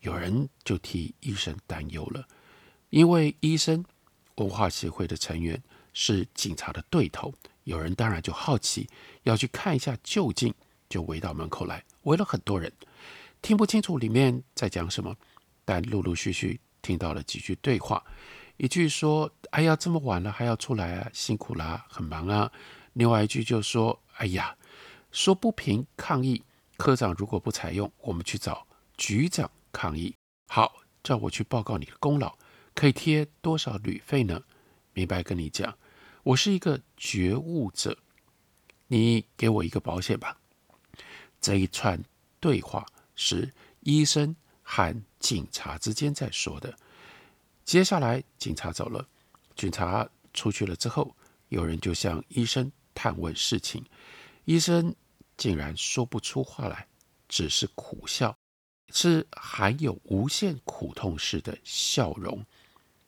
[0.00, 2.26] 有人就替医生担忧了，
[2.88, 3.84] 因为医生
[4.36, 7.32] 文化协会的成员是警察的对头。
[7.64, 8.88] 有人当然就好奇，
[9.24, 10.54] 要去看一下究竟，
[10.88, 12.72] 就围到门口来，围了很多人，
[13.42, 15.14] 听不清楚里面在讲什么，
[15.64, 18.04] 但陆陆续续听到了几句对话，
[18.56, 22.50] 一句说：“哎呀，这么晚了还要出来啊，辛苦啦，很忙啊。”
[22.94, 24.56] 另外一句就说：“哎呀，
[25.10, 26.42] 说不平抗议，
[26.76, 30.14] 科长如果不采用，我们去找局长抗议。
[30.48, 30.72] 好，
[31.02, 32.38] 叫我去报告你的功劳，
[32.76, 34.40] 可以贴多少旅费呢？
[34.92, 35.76] 明白跟你讲。”
[36.22, 37.96] 我是一个觉悟者，
[38.88, 40.36] 你给我一个保险吧。
[41.40, 42.02] 这一串
[42.40, 42.84] 对话
[43.14, 46.76] 是医生和警察之间在说的。
[47.64, 49.08] 接下来警察走了，
[49.54, 51.16] 警察出去了之后，
[51.48, 53.84] 有人就向医生探问事情，
[54.46, 54.92] 医生
[55.36, 56.88] 竟然说不出话来，
[57.28, 58.36] 只是苦笑，
[58.92, 62.44] 是含有无限苦痛似的笑容。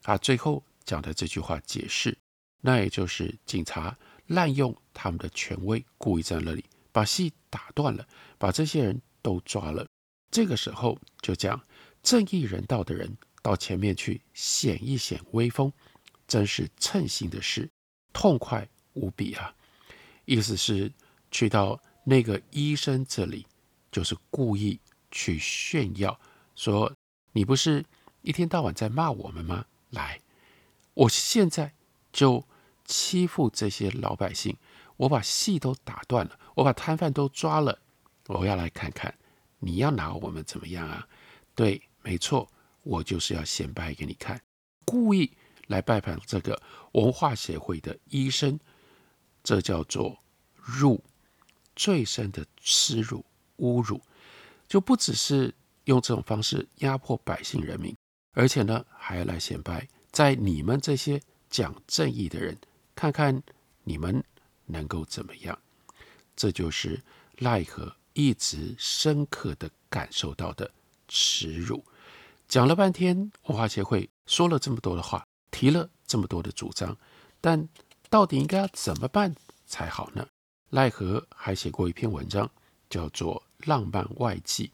[0.09, 2.17] 他最后讲的这句话解释。
[2.63, 3.95] 那也就是警察
[4.29, 9.87] 滥用他们的权威，故意在那里把戏打断了，把这些人都抓了。
[10.31, 11.63] 这个时候就讲
[12.03, 15.71] 正义人道的人到前面去显一显威风，
[16.27, 17.69] 真是称心的事，
[18.15, 19.55] 痛快无比啊！
[20.25, 20.91] 意思是
[21.31, 23.47] 去到那个医生这里，
[23.93, 26.19] 就是故意去炫耀，
[26.57, 26.91] 说
[27.33, 27.85] 你不是
[28.23, 29.67] 一天到晚在骂我们吗？
[29.91, 30.21] 来，
[30.95, 31.73] 我现在。
[32.11, 32.43] 就
[32.87, 34.57] 欺负这些老百姓，
[34.97, 37.79] 我把戏都打断了，我把摊贩都抓了，
[38.27, 39.15] 我要来看看
[39.59, 41.07] 你要拿我们怎么样啊？
[41.55, 42.51] 对，没错，
[42.83, 44.41] 我就是要显摆给你看，
[44.87, 45.31] 故意
[45.67, 46.61] 来拜访这个
[46.93, 48.59] 文化协会的医生，
[49.45, 50.19] 这叫做
[50.55, 51.05] 辱，
[51.77, 53.25] 最深的耻辱、
[53.59, 54.01] 侮辱，
[54.67, 57.95] 就不只是用这种方式压迫百姓人民，
[58.33, 62.57] 而且呢，还要来显摆在你们这些讲正义的人，
[62.95, 63.43] 看看
[63.85, 64.23] 你们
[64.67, 65.59] 能够怎么样。
[66.37, 67.03] 这就是
[67.39, 70.71] 奈何一直深刻的感受到的
[71.09, 71.85] 耻辱。
[72.47, 76.97] 讲了半天，文化协会说了这么多的话，提了这么多的主张，
[77.41, 77.69] 但
[78.09, 79.35] 到底应该要怎么办
[79.67, 80.27] 才好呢？
[80.71, 82.51] 奈何还写过一篇文章，
[82.89, 84.69] 叫做《浪漫外记》，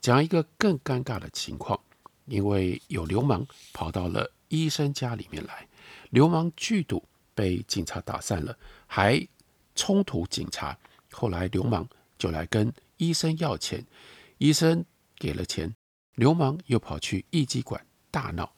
[0.00, 1.80] 讲一个更尴尬的情况，
[2.26, 5.66] 因为有流氓跑到了医生家里面来，
[6.10, 8.56] 流氓聚赌被警察打散了，
[8.86, 9.26] 还
[9.74, 10.76] 冲突警察。
[11.10, 13.84] 后来流氓就来跟医生要钱，
[14.38, 14.84] 医生
[15.16, 15.74] 给了钱，
[16.14, 18.52] 流氓又跑去艺妓馆大闹，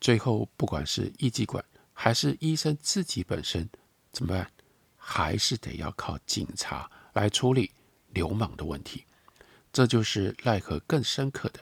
[0.00, 3.68] 最后不管是艺妓馆还是医生自己本身
[4.12, 4.50] 怎么办，
[4.96, 7.70] 还是得要靠警察来处理
[8.12, 9.04] 流氓的问题。
[9.72, 11.60] 这就是奈何更深刻的，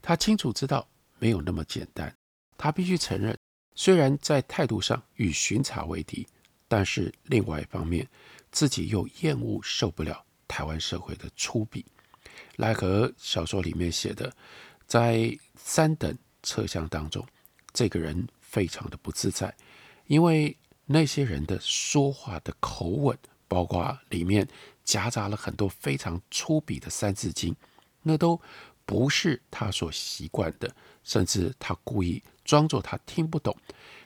[0.00, 0.88] 他清楚知道
[1.22, 2.12] 没有那么简单，
[2.58, 3.38] 他必须承认，
[3.76, 6.26] 虽然在态度上与巡查为敌，
[6.66, 8.04] 但是另外一方面。
[8.50, 11.82] 自己又厌恶、受不了台湾社会的粗鄙。
[12.56, 14.30] 奈何小说里面写的，
[14.86, 17.26] 在三等车厢当中，
[17.72, 19.56] 这个人非常的不自在，
[20.06, 20.54] 因为
[20.84, 24.46] 那些人的说话的口吻，包括里面
[24.84, 27.56] 夹杂了很多非常粗鄙的三字经，
[28.02, 28.38] 那都
[28.84, 33.56] 不是他所习惯的，甚至他故意装作他听不懂。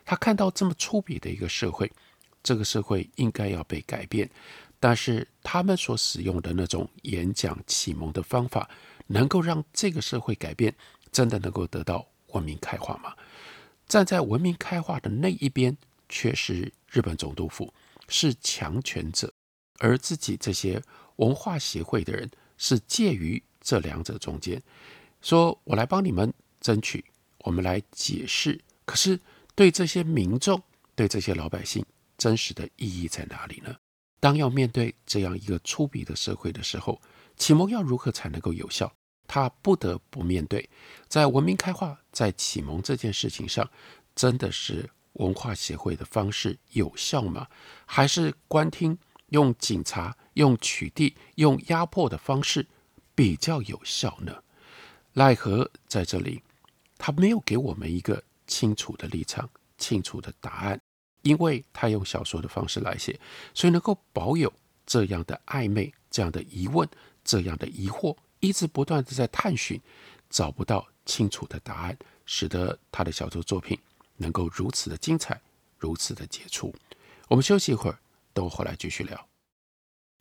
[0.04, 1.90] 他看到这么粗鄙的一个社会。
[2.42, 4.30] 这个社会应该要被改变，
[4.78, 8.70] 但是他们所使用的那种演讲启蒙的方法，
[9.08, 10.72] 能够让这个社会改变，
[11.10, 13.16] 真的能够得到文明开化吗？
[13.88, 15.76] 站在文明开化的那一边，
[16.08, 17.74] 却是日本总督府，
[18.06, 19.32] 是强权者，
[19.80, 20.80] 而自己这些
[21.16, 24.62] 文化协会的人是介于这两者中间，
[25.20, 27.04] 说我来帮你们争取，
[27.38, 28.60] 我们来解释。
[28.84, 29.18] 可是
[29.56, 30.62] 对这些民众，
[30.94, 31.84] 对这些老百姓。
[32.16, 33.76] 真实的意义在哪里呢？
[34.20, 36.98] 当要面对这样一个粗鄙的社会的时候，
[37.36, 38.90] 启蒙要如何才能够有效？
[39.26, 40.70] 他不得不面对，
[41.08, 43.68] 在文明开化、在启蒙这件事情上，
[44.14, 47.48] 真的是文化协会的方式有效吗？
[47.84, 48.96] 还是官厅
[49.28, 52.66] 用警察、用取缔、用压迫的方式
[53.16, 54.44] 比较有效呢？
[55.14, 56.40] 奈何在这里，
[56.96, 60.80] 他没有给我们一个清楚的立场、清楚的答案。
[61.22, 63.18] 因为他用小说的方式来写，
[63.52, 64.52] 所以能够保有
[64.86, 66.88] 这样的暧昧、这样的疑问、
[67.24, 69.80] 这样的疑惑，一直不断的在探寻，
[70.30, 73.76] 找不到清楚的答案，使得他的小说作品
[74.18, 75.40] 能够如此的精彩，
[75.78, 76.72] 如此的杰出。
[77.26, 77.98] 我们休息一会儿，
[78.32, 79.26] 等我回来继续聊。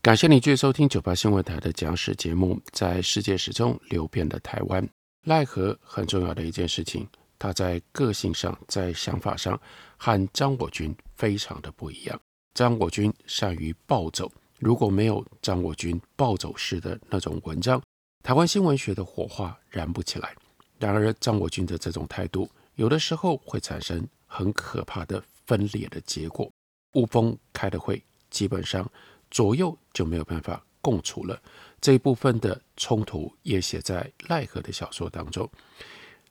[0.05, 2.61] 感谢你继续收听九八新闻台的讲史节目。
[2.71, 4.87] 在世界史中流变的台湾，
[5.23, 7.09] 奈何很重要的一件事情。
[7.39, 9.59] 他在个性上，在想法上
[9.97, 12.21] 和张我军非常的不一样。
[12.53, 17.81] 张我军善于暴走，如果没有张我军暴走式的那种文章，
[18.23, 20.35] 台湾新闻学的火花燃不起来。
[20.77, 26.47] 然而，张我军的这种态度，有的时候会产生很可怕的分裂的结果。
[26.93, 28.87] 雾峰开的会，基本上
[29.35, 31.41] 左右就没有办法共处了。
[31.81, 35.51] 这一部分的冲突也写在奈何的小说当中。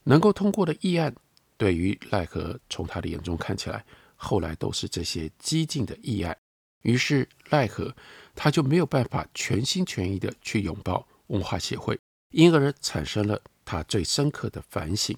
[0.04, 1.14] 能够通过的议案，
[1.58, 3.84] 对于奈何从他的眼中看起来，
[4.16, 6.34] 后来都是这些激进的议案。
[6.80, 7.94] 于是奈何
[8.34, 15.14] 他就没有办法全心全意的去拥抱文化协会，因而产生了他最深刻的反省。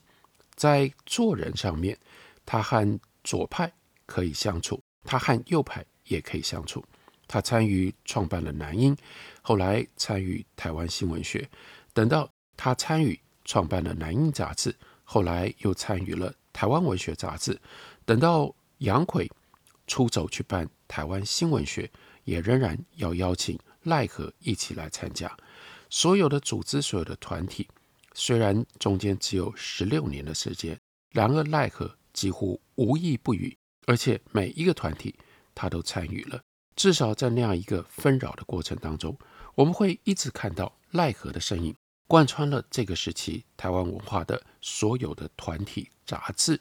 [0.57, 1.97] 在做人上面，
[2.45, 3.73] 他和左派
[4.07, 6.85] 可以相处，他和右派也可以相处。
[7.29, 8.97] 他参与创办了南音，
[9.43, 11.49] 后来参与台湾新闻学，
[11.93, 13.19] 等到他参与。
[13.49, 14.75] 创办了《南音》杂志，
[15.05, 17.57] 后来又参与了《台湾文学》杂志。
[18.05, 19.31] 等到杨奎
[19.87, 21.83] 出走去办《台湾新闻学》，
[22.25, 25.33] 也仍然要邀请赖和一起来参加。
[25.89, 27.69] 所有的组织，所有的团体，
[28.15, 30.77] 虽然中间只有十六年的时间，
[31.13, 33.57] 然而赖和几乎无意不语，
[33.87, 35.15] 而且每一个团体
[35.55, 36.43] 他都参与了。
[36.77, 39.19] 至少在那样一个纷扰的过程当中，
[39.55, 41.75] 我们会一直看到赖和的身影。
[42.09, 46.57] 贯穿了这个时期台湾文化的所有的团体杂志，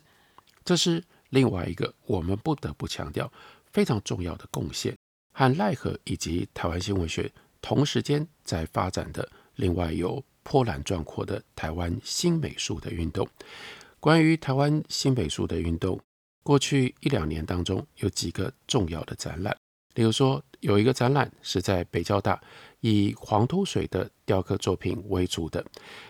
[0.63, 3.31] 这是另外一个我们不得不强调
[3.71, 4.97] 非常重要的贡献。
[5.33, 13.27] 和奈何以及台湾新闻学同时间在发展的另外有波澜壮阔的台湾新美术的运动。
[13.99, 15.99] 关于台湾新美术的运动，
[16.41, 19.55] 过去一两年当中有几个重要的展览，
[19.95, 22.39] 例如说有一个展览是在北交大
[22.81, 25.65] 以黄土水的雕刻作品为主的，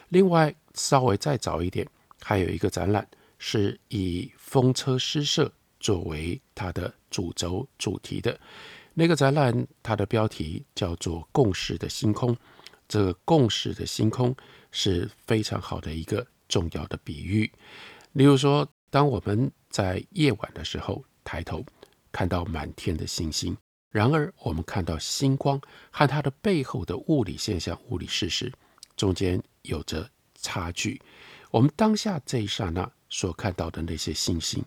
[0.10, 1.88] 另外稍微再早一点，
[2.22, 3.08] 还有一个展览
[3.40, 8.38] 是以风车诗社作为它的主轴主题的。
[8.94, 12.36] 那个展览它的标题叫做《共识的星空》，
[12.88, 14.36] 这个共识的星空
[14.72, 17.50] 是非常好的一个重要的比喻，
[18.12, 18.68] 例如说。
[18.92, 21.66] 当我们在夜晚的时候抬头
[22.14, 23.58] 看到满天的星星，
[23.96, 25.58] 然而我们看到星光
[25.90, 28.52] 和它的背后的物理现象、物理事实
[28.98, 30.10] 中间有着
[30.42, 31.02] 差距。
[31.50, 34.62] 我们当下这一刹那所看到的那些星星，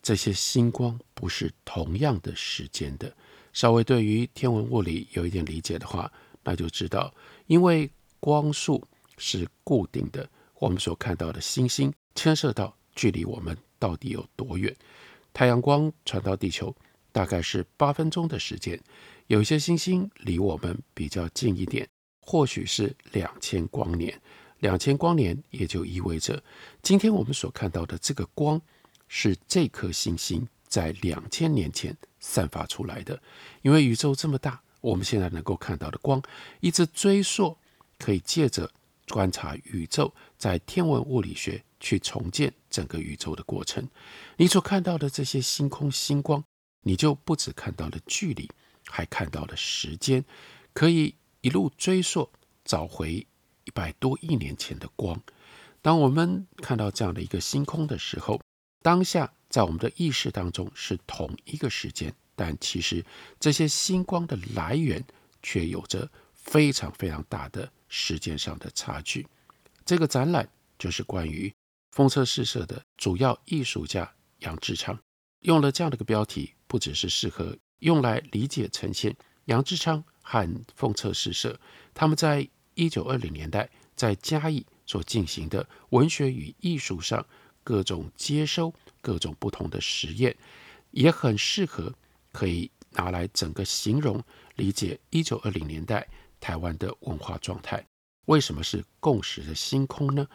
[0.00, 3.14] 这些星光不是同样的时间的。
[3.52, 6.10] 稍微对于天文物理有一点理解的话，
[6.42, 7.12] 那就知道，
[7.46, 8.82] 因为光速
[9.18, 12.74] 是固定的，我们所看到的星星牵涉到。
[12.94, 14.74] 距离我们到底有多远？
[15.34, 16.74] 太阳光传到地球
[17.14, 18.78] 大概是八分钟的时间。
[19.28, 21.88] 有些星星离我们比较近一点，
[22.20, 24.20] 或许是两千光年。
[24.58, 26.42] 两千光年也就意味着，
[26.82, 28.60] 今天我们所看到的这个光，
[29.06, 33.22] 是这颗星星在两千年前散发出来的。
[33.62, 36.20] 因为宇宙这么大，我们现在能够看到的光，
[36.58, 37.56] 一直追溯，
[37.96, 38.68] 可以借着
[39.08, 41.62] 观察宇宙在天文物理学。
[41.80, 43.86] 去重建整个宇宙的过程，
[44.38, 46.42] 你所看到的这些星空星光，
[46.84, 48.48] 你就不只看到了距离，
[48.86, 50.24] 还看到了时间，
[50.72, 52.30] 可以一路追溯，
[52.64, 53.26] 找回
[53.64, 55.20] 一百多亿年前的光。
[55.82, 58.40] 当我们看到这样的一个星空的时候，
[58.82, 63.04] 当下在我们的意识当中是同一个时间，但其实
[63.40, 65.04] 这些星光的来源
[65.42, 69.26] 却有着非常非常大的时间上的差距。
[69.84, 71.52] 这个展览就是关于。
[71.90, 74.98] 风车诗社的主要艺术家杨志昌
[75.42, 79.14] 用了这样的一个标题，不只是适合用来理解呈现
[79.46, 81.58] 杨志昌和风车诗社
[81.92, 87.24] 他们在一九二零年代在嘉义所进行的文学与艺术上
[87.62, 90.36] 各种接收、各种不同的实验，
[90.90, 91.92] 也很适合
[92.32, 94.22] 可以拿来整个形容
[94.56, 96.06] 理解一九二零年代
[96.40, 97.82] 台湾的文化状态。
[98.26, 100.26] 为什么是共识的星空呢？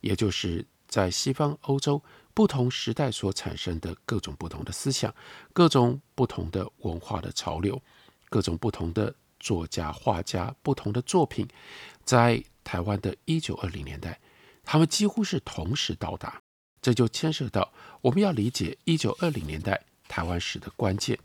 [0.00, 0.64] 也就是。
[0.88, 2.02] 在西方欧洲
[2.34, 5.14] 不同时代所产生的各种不同的思想，
[5.52, 7.80] 各种不同的文化的潮流，
[8.30, 11.46] 各种不同的作家、画家不同的作品，
[12.04, 14.18] 在台湾的一九二零年代，
[14.64, 16.40] 他们几乎是同时到达。
[16.80, 21.18] 这就牵涉到我们要理解一九二零年代台湾史的关键。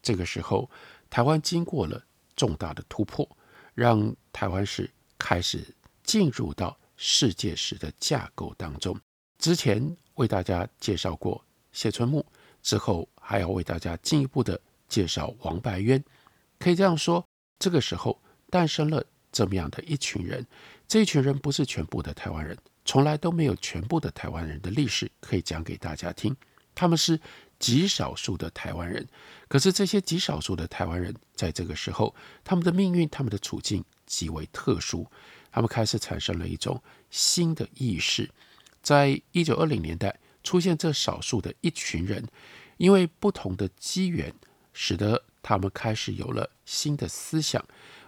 [0.00, 0.70] 这个时候，
[1.10, 2.02] 台湾经过了
[2.36, 3.28] 重大的突破，
[3.74, 8.98] 让台湾史开始进入到世界史的架构当中。
[9.40, 12.24] 之前为大家介绍过谢春木，
[12.62, 16.04] 之后还要为大家进一步的介绍王白渊。
[16.58, 17.24] 可以这样说，
[17.58, 18.20] 这个时候
[18.50, 20.46] 诞生了这么样的一群人。
[20.86, 26.36] 这一群人不是全部的台湾人，从来都没有全部的台湾人的历史可以讲给大家听。
[26.74, 27.18] 他们是
[27.58, 29.08] 极少数的台湾人，
[29.48, 32.14] 可是这些极少数的台湾人在这个时候，
[32.44, 35.06] 他们的命运、他们的处境极为特殊。
[35.50, 36.80] 他们开始产生了一种
[37.10, 38.30] 新的意识。
[38.82, 42.26] 在一九二零年代出现这少数的一群人，
[42.78, 44.34] 因为不同的机缘，
[44.72, 47.64] 使得他们开始有了新的思想，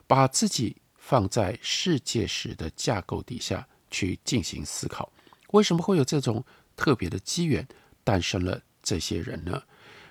[0.07, 5.13] 把自己放在世界史的架构底下去进行思考。
[5.51, 6.45] 为什么会有这种
[6.75, 7.67] 特别的机缘
[8.03, 9.63] 诞生了这些人呢？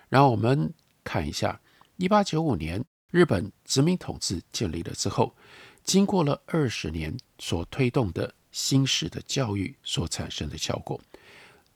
[0.09, 0.71] 然后我们
[1.03, 1.59] 看一下，
[1.97, 5.35] 一八九五年日本殖民统治建立了之后，
[5.83, 8.35] 经过了二十年所推动的。
[8.51, 10.99] 新式的教育所产生的效果，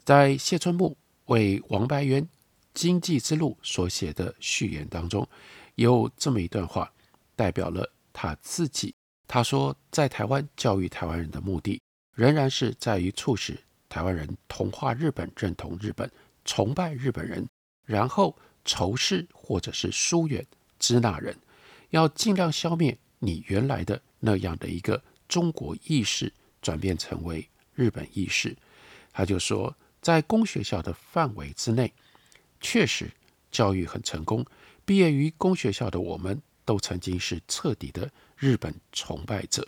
[0.04, 2.22] 在谢春木为王白渊
[2.74, 5.28] 《经济之路》所写的序言当中，
[5.76, 6.92] 有这么一段话，
[7.36, 8.94] 代表了他自己。
[9.28, 11.82] 他说，在台湾教育台湾人的目的，
[12.14, 13.58] 仍然是在于促使
[13.90, 16.12] 台湾人同化日本、认同日本、
[16.44, 17.48] 崇拜日本人，
[17.86, 20.46] 然后仇视或者是疏远
[20.78, 21.36] 支那人，
[21.90, 26.32] 要尽量消灭你原来的那样的一个中国意识。
[26.66, 28.58] 转变成为日本意识，
[29.14, 31.94] 他就说，在公学校的范围之内，
[32.60, 33.12] 确实
[33.52, 34.44] 教育很成功。
[34.84, 39.68] 毕业于公学校的我们，都曾经是彻底的日本崇拜者。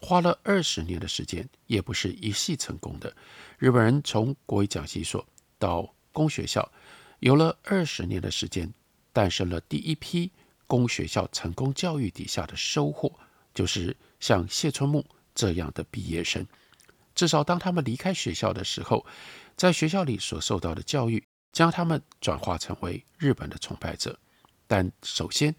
[0.00, 3.12] 花了二十年的时间，也不是一系成功的。
[3.58, 5.26] 日本人从国语讲习所
[5.58, 6.70] 到公学校，
[7.18, 8.72] 有了二十年的时间，
[9.12, 10.30] 诞生了第一批
[10.68, 13.18] 公学校成功教育底下的收获，
[13.52, 15.04] 就是像谢春木。
[15.34, 16.46] 这样的毕业生。
[17.14, 19.04] 至少当他们离开学校的时候，
[19.56, 21.22] 在学校里所受到的教育，
[21.52, 24.18] 将他们转化成为日本的崇拜者。
[24.66, 25.54] 但首先，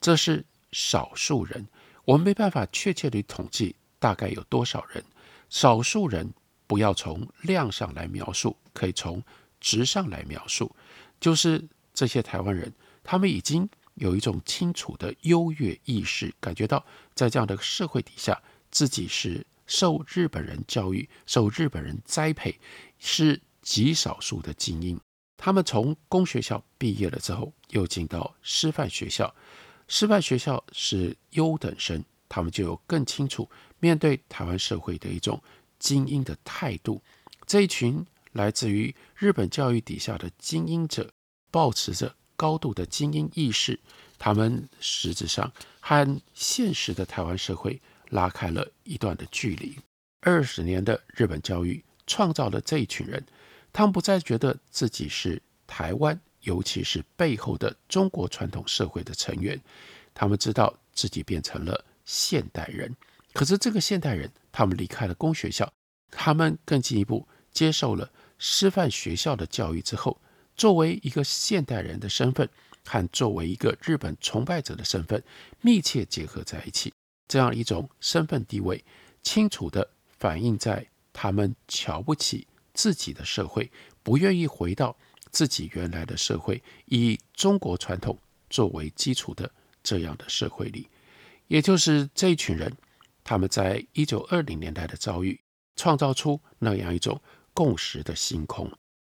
[0.00, 1.66] 这是少数人，
[2.04, 5.04] 我们没办法确切地统计大概有多少人。
[5.50, 6.32] 少数人
[6.66, 9.22] 不要从量上来描述，可以从
[9.60, 10.74] 值上来描述，
[11.20, 11.62] 就是
[11.92, 16.82] 这些台湾人，他们已经有一种清楚的优越意识，感觉到
[17.14, 18.40] 在这样的社会底下，
[18.72, 19.46] 自己是。
[19.64, 22.60] 受日本人教育、受日本人栽培，
[22.98, 25.00] 是极少数的精英。
[25.38, 29.34] 他们从公学校毕业了之后，又进到师范学校。
[29.88, 33.48] 师范学校是优等生，他们就有更清楚
[33.78, 35.42] 面对台湾社会的一种
[35.78, 37.00] 精英的态度。
[37.46, 41.08] 这一群来自于日本教育底下的精英者，
[41.50, 43.80] 保持着高度的精英意识。
[44.18, 45.50] 他们实质上
[45.80, 47.80] 和现实的台湾社会。
[48.12, 49.76] 拉开了一段的距离。
[50.20, 53.24] 二十年的日本教育创造了这一群人，
[53.72, 59.60] 他们不再觉得自己是台湾，尤其是背后的中国传统社会的成员。
[60.14, 62.94] 他们知道自己变成了现代人。
[63.32, 65.72] 可是这个现代人，他们离开了公学校，
[66.10, 70.20] 他们更进一步接受了师范学校的教育之后，
[70.54, 72.48] 作为一个现代人的身份，
[72.84, 75.24] 和作为一个日本崇拜者的身份
[75.62, 76.92] 密切结合在一起。
[77.32, 78.84] 这样一种身份地位，
[79.22, 83.72] 清楚地反映在他们瞧不起自己的社会，
[84.02, 84.94] 不愿意回到
[85.30, 88.18] 自己原来的社会，以中国传统
[88.50, 89.50] 作为基础的
[89.82, 90.90] 这样的社会里，
[91.46, 92.70] 也就是这一群人，
[93.24, 95.40] 他们在一九二零年代的遭遇，
[95.76, 97.18] 创造出那样一种
[97.54, 98.70] 共识的星空。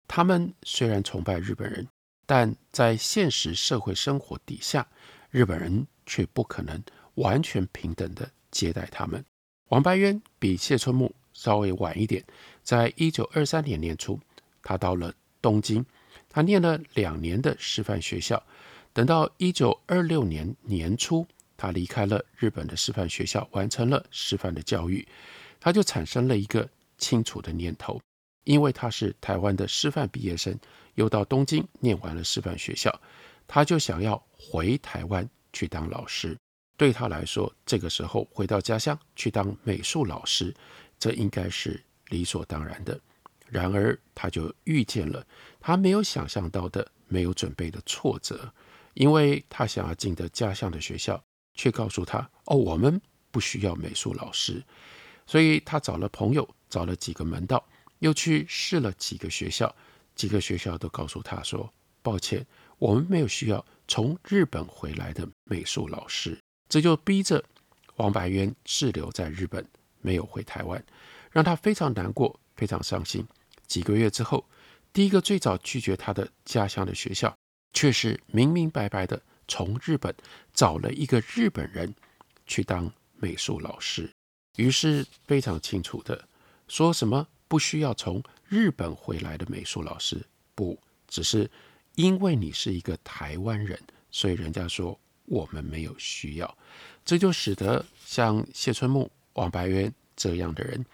[0.09, 1.87] 他们虽然崇拜日本人，
[2.27, 4.89] 但在现实社会生活底下，
[5.31, 6.83] 日本人却不可能。
[7.19, 9.25] 完全平等的接待他们。
[9.69, 12.25] 王白渊比谢春木稍微晚一点，
[12.62, 14.19] 在一九二三年年初，
[14.62, 15.12] 他到了
[15.43, 15.85] 东京，
[16.29, 18.43] 他念了两年的师范学校。
[18.95, 25.07] 等到一九二六年年初，他离开了日本的师范学校，完成了师范的教育，
[25.61, 28.01] 他就产生了一个清楚的念头，
[28.45, 30.59] 因为他是台湾的师范毕业生，
[30.95, 32.93] 又到东京念完了师范学校，
[33.47, 36.37] 他就想要回台湾去当老师。
[36.79, 40.55] 对他来说，这个时候回到家乡去当美术老师，
[40.97, 42.99] 这应该是理所当然的。
[43.49, 45.26] 然而，他就遇见了
[45.61, 48.53] 他没有想象到的、没有准备的挫折，
[48.95, 51.20] 因为他想要进的家乡的学校，
[51.55, 53.01] 却告诉他：“哦，我们
[53.33, 54.62] 不需要美术老师。”
[55.26, 57.66] 所以，他找了朋友，找了几个门道，
[57.99, 59.74] 又去试了几个学校，
[60.14, 61.72] 几个学校都告诉他说
[62.03, 62.47] ：“抱歉，
[62.79, 66.39] 我们没有需要从日本回来的美术老师。”
[66.69, 67.43] 这就逼着
[67.97, 69.66] 王白渊滞留在日本，
[70.01, 70.85] 没有回台湾，
[71.31, 73.27] 让他非常难过，非常伤心。
[73.66, 74.45] 几个月之后，
[74.93, 77.35] 第一个最早拒绝他的家乡的学校，
[77.73, 80.14] 却是明明白白的从日本
[80.53, 81.95] 找了一个日本人
[82.47, 84.11] 去当美术老师。
[84.57, 86.29] 于是非常清楚的
[86.66, 91.51] 说什么不需要从日本回来的美术老师，不只是
[91.95, 94.99] 因为你是一个台湾人，所以人家说。
[95.29, 96.59] 我们没有需要，
[97.05, 100.85] 这就使得像谢春木、王白渊这样的人，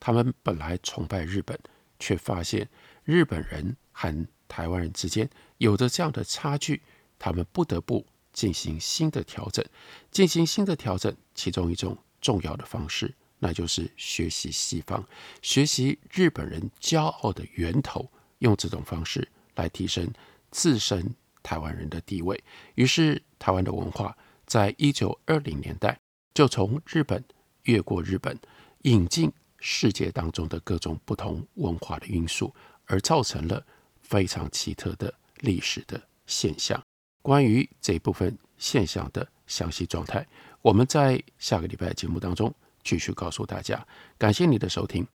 [0.00, 1.58] 他们本来崇拜日本，
[1.98, 2.68] 却发现
[3.04, 5.28] 日本人和台湾人之间
[5.58, 6.82] 有着这样的差距，
[7.18, 9.64] 他们不得不进行新的调整。
[10.10, 15.06] 进行新的调整，其中一种重要的方式，那就是学习西方，
[15.40, 20.12] 学习日本人骄傲的源头，用这种方式来提升
[20.50, 21.14] 自身。
[21.44, 22.42] 台湾人的地位，
[22.74, 24.16] 于是台湾的文化
[24.46, 25.96] 在一九二零年代
[26.34, 27.22] 就从日本
[27.62, 28.36] 越过日本，
[28.82, 32.52] 引进世界当中的各种不同文化的因素，
[32.86, 33.64] 而造成了
[34.02, 36.82] 非常奇特的历史的现象。
[37.22, 40.26] 关于这部分现象的详细状态，
[40.60, 43.86] 我们在下个礼拜节目当中继续告诉大家。
[44.18, 45.06] 感谢你的收听。